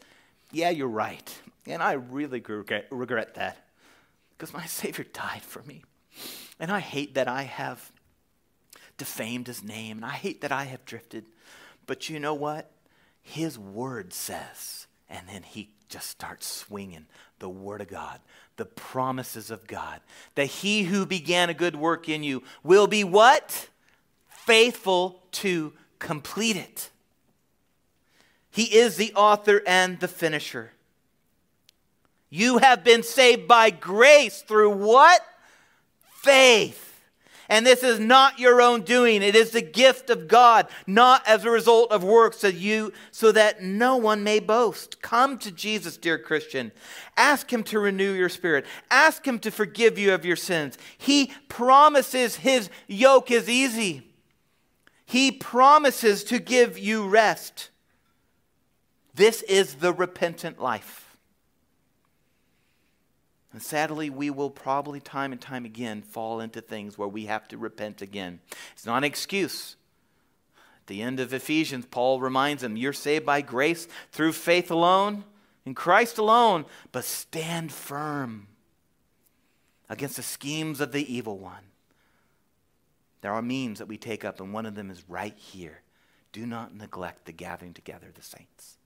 [0.51, 1.41] Yeah, you're right.
[1.65, 3.67] And I really regret, regret that
[4.29, 5.83] because my Savior died for me.
[6.59, 7.91] And I hate that I have
[8.97, 11.25] defamed his name, and I hate that I have drifted.
[11.85, 12.71] But you know what?
[13.21, 17.05] His word says, and then he just starts swinging
[17.39, 18.19] the word of God,
[18.57, 20.01] the promises of God,
[20.35, 23.67] that he who began a good work in you will be what?
[24.27, 26.89] Faithful to complete it.
[28.51, 30.71] He is the author and the finisher.
[32.29, 35.21] You have been saved by grace through what?
[36.21, 36.88] Faith.
[37.49, 39.23] And this is not your own doing.
[39.23, 43.31] It is the gift of God, not as a result of works so you so
[43.31, 45.01] that no one may boast.
[45.01, 46.71] Come to Jesus, dear Christian.
[47.17, 48.65] Ask him to renew your spirit.
[48.91, 50.77] Ask him to forgive you of your sins.
[50.97, 54.03] He promises his yoke is easy.
[55.05, 57.71] He promises to give you rest.
[59.15, 61.08] This is the repentant life.
[63.59, 67.45] And sadly, we will probably time and time again fall into things where we have
[67.49, 68.39] to repent again.
[68.71, 69.75] It's not an excuse.
[70.55, 75.25] At the end of Ephesians, Paul reminds them you're saved by grace through faith alone,
[75.65, 78.47] in Christ alone, but stand firm
[79.89, 81.65] against the schemes of the evil one.
[83.19, 85.81] There are means that we take up, and one of them is right here.
[86.31, 88.78] Do not neglect the gathering together of the saints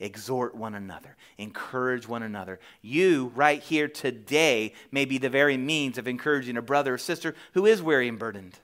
[0.00, 2.58] exhort one another, encourage one another.
[2.82, 7.34] You, right here today, may be the very means of encouraging a brother or sister
[7.52, 8.58] who is weary and burdened.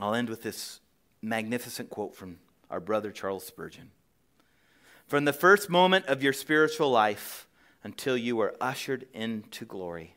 [0.00, 0.80] I'll end with this
[1.20, 2.38] magnificent quote from
[2.70, 3.90] our brother Charles Spurgeon.
[5.06, 7.46] From the first moment of your spiritual life
[7.82, 10.14] until you are ushered into glory,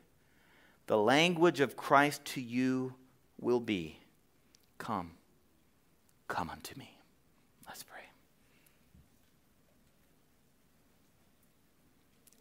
[0.88, 2.96] the language of Christ to you
[3.40, 3.98] will be
[4.78, 5.12] Come,
[6.28, 6.91] come unto me.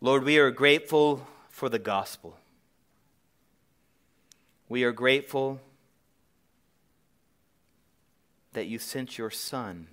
[0.02, 2.38] Lord, we are grateful for the gospel.
[4.66, 5.60] We are grateful
[8.54, 9.88] that you sent your Son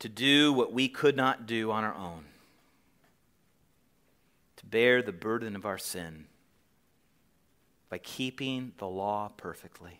[0.00, 2.24] to do what we could not do on our own,
[4.56, 6.26] to bear the burden of our sin
[7.88, 9.98] by keeping the law perfectly,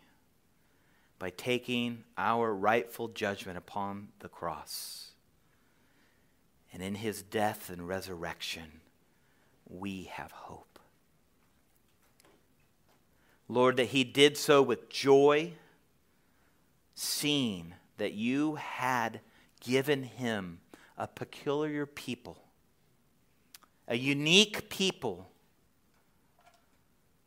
[1.18, 5.09] by taking our rightful judgment upon the cross
[6.72, 8.80] and in his death and resurrection,
[9.68, 10.78] we have hope.
[13.48, 15.52] Lord, that he did so with joy,
[16.94, 19.20] seeing that you had
[19.60, 20.60] given him
[20.96, 22.38] a peculiar people,
[23.88, 25.30] a unique people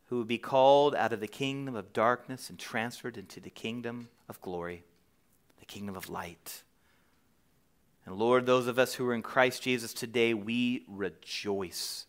[0.06, 4.08] who would be called out of the kingdom of darkness and transferred into the kingdom
[4.28, 4.84] of glory.
[5.58, 6.62] the kingdom of light.
[8.06, 12.06] And Lord, those of us who are in Christ Jesus today, we rejoice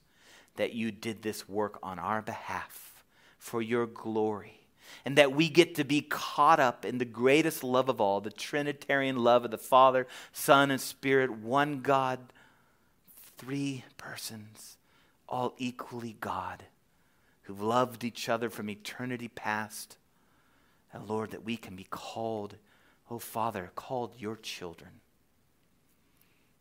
[0.55, 3.03] that you did this work on our behalf
[3.37, 4.59] for your glory.
[5.03, 8.29] And that we get to be caught up in the greatest love of all, the
[8.29, 12.19] Trinitarian love of the Father, Son, and Spirit, one God,
[13.37, 14.77] three persons,
[15.27, 16.63] all equally God,
[17.43, 19.97] who've loved each other from eternity past.
[20.93, 22.55] And Lord, that we can be called,
[23.09, 24.91] oh Father, called your children.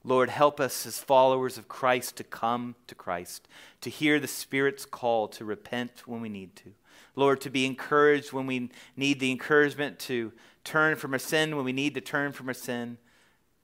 [0.05, 3.49] Lord, help us as followers of Christ to come to Christ,
[3.81, 6.73] to hear the Spirit's call to repent when we need to.
[7.17, 10.33] Lord, to be encouraged when we need the encouragement, to
[10.63, 12.99] turn from our sin when we need to turn from our sin,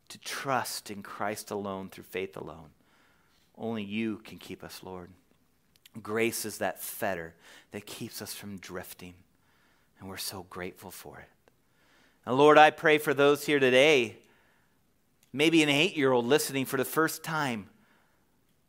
[0.08, 2.70] to trust in Christ alone through faith alone.
[3.58, 5.10] Only you can keep us, Lord.
[6.02, 7.34] Grace is that fetter
[7.72, 9.14] that keeps us from drifting,
[9.98, 11.52] and we're so grateful for it.
[12.24, 14.16] And Lord, I pray for those here today
[15.32, 17.68] maybe an eight year old listening for the first time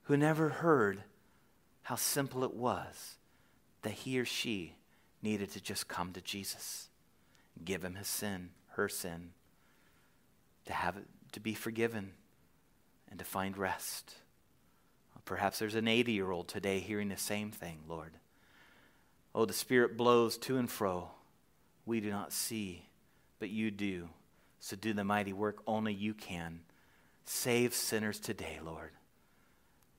[0.04, 1.04] who never heard
[1.84, 3.16] how simple it was
[3.82, 4.76] that he or she
[5.22, 6.90] needed to just come to Jesus,
[7.64, 9.32] give him his sin, her sin,
[10.66, 12.14] to have it to be forgiven
[13.10, 14.16] and to find rest.
[15.26, 18.14] Perhaps there's an 80 year old today hearing the same thing, Lord.
[19.34, 21.10] Oh, the Spirit blows to and fro.
[21.86, 22.90] We do not see,
[23.40, 24.10] but you do.
[24.62, 26.62] So do the mighty work only you can.
[27.26, 28.92] Save sinners today, Lord,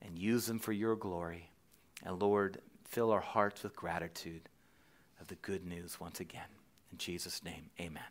[0.01, 1.51] and use them for your glory.
[2.05, 4.49] And Lord, fill our hearts with gratitude
[5.21, 6.49] of the good news once again.
[6.93, 8.03] In Jesus' name, amen.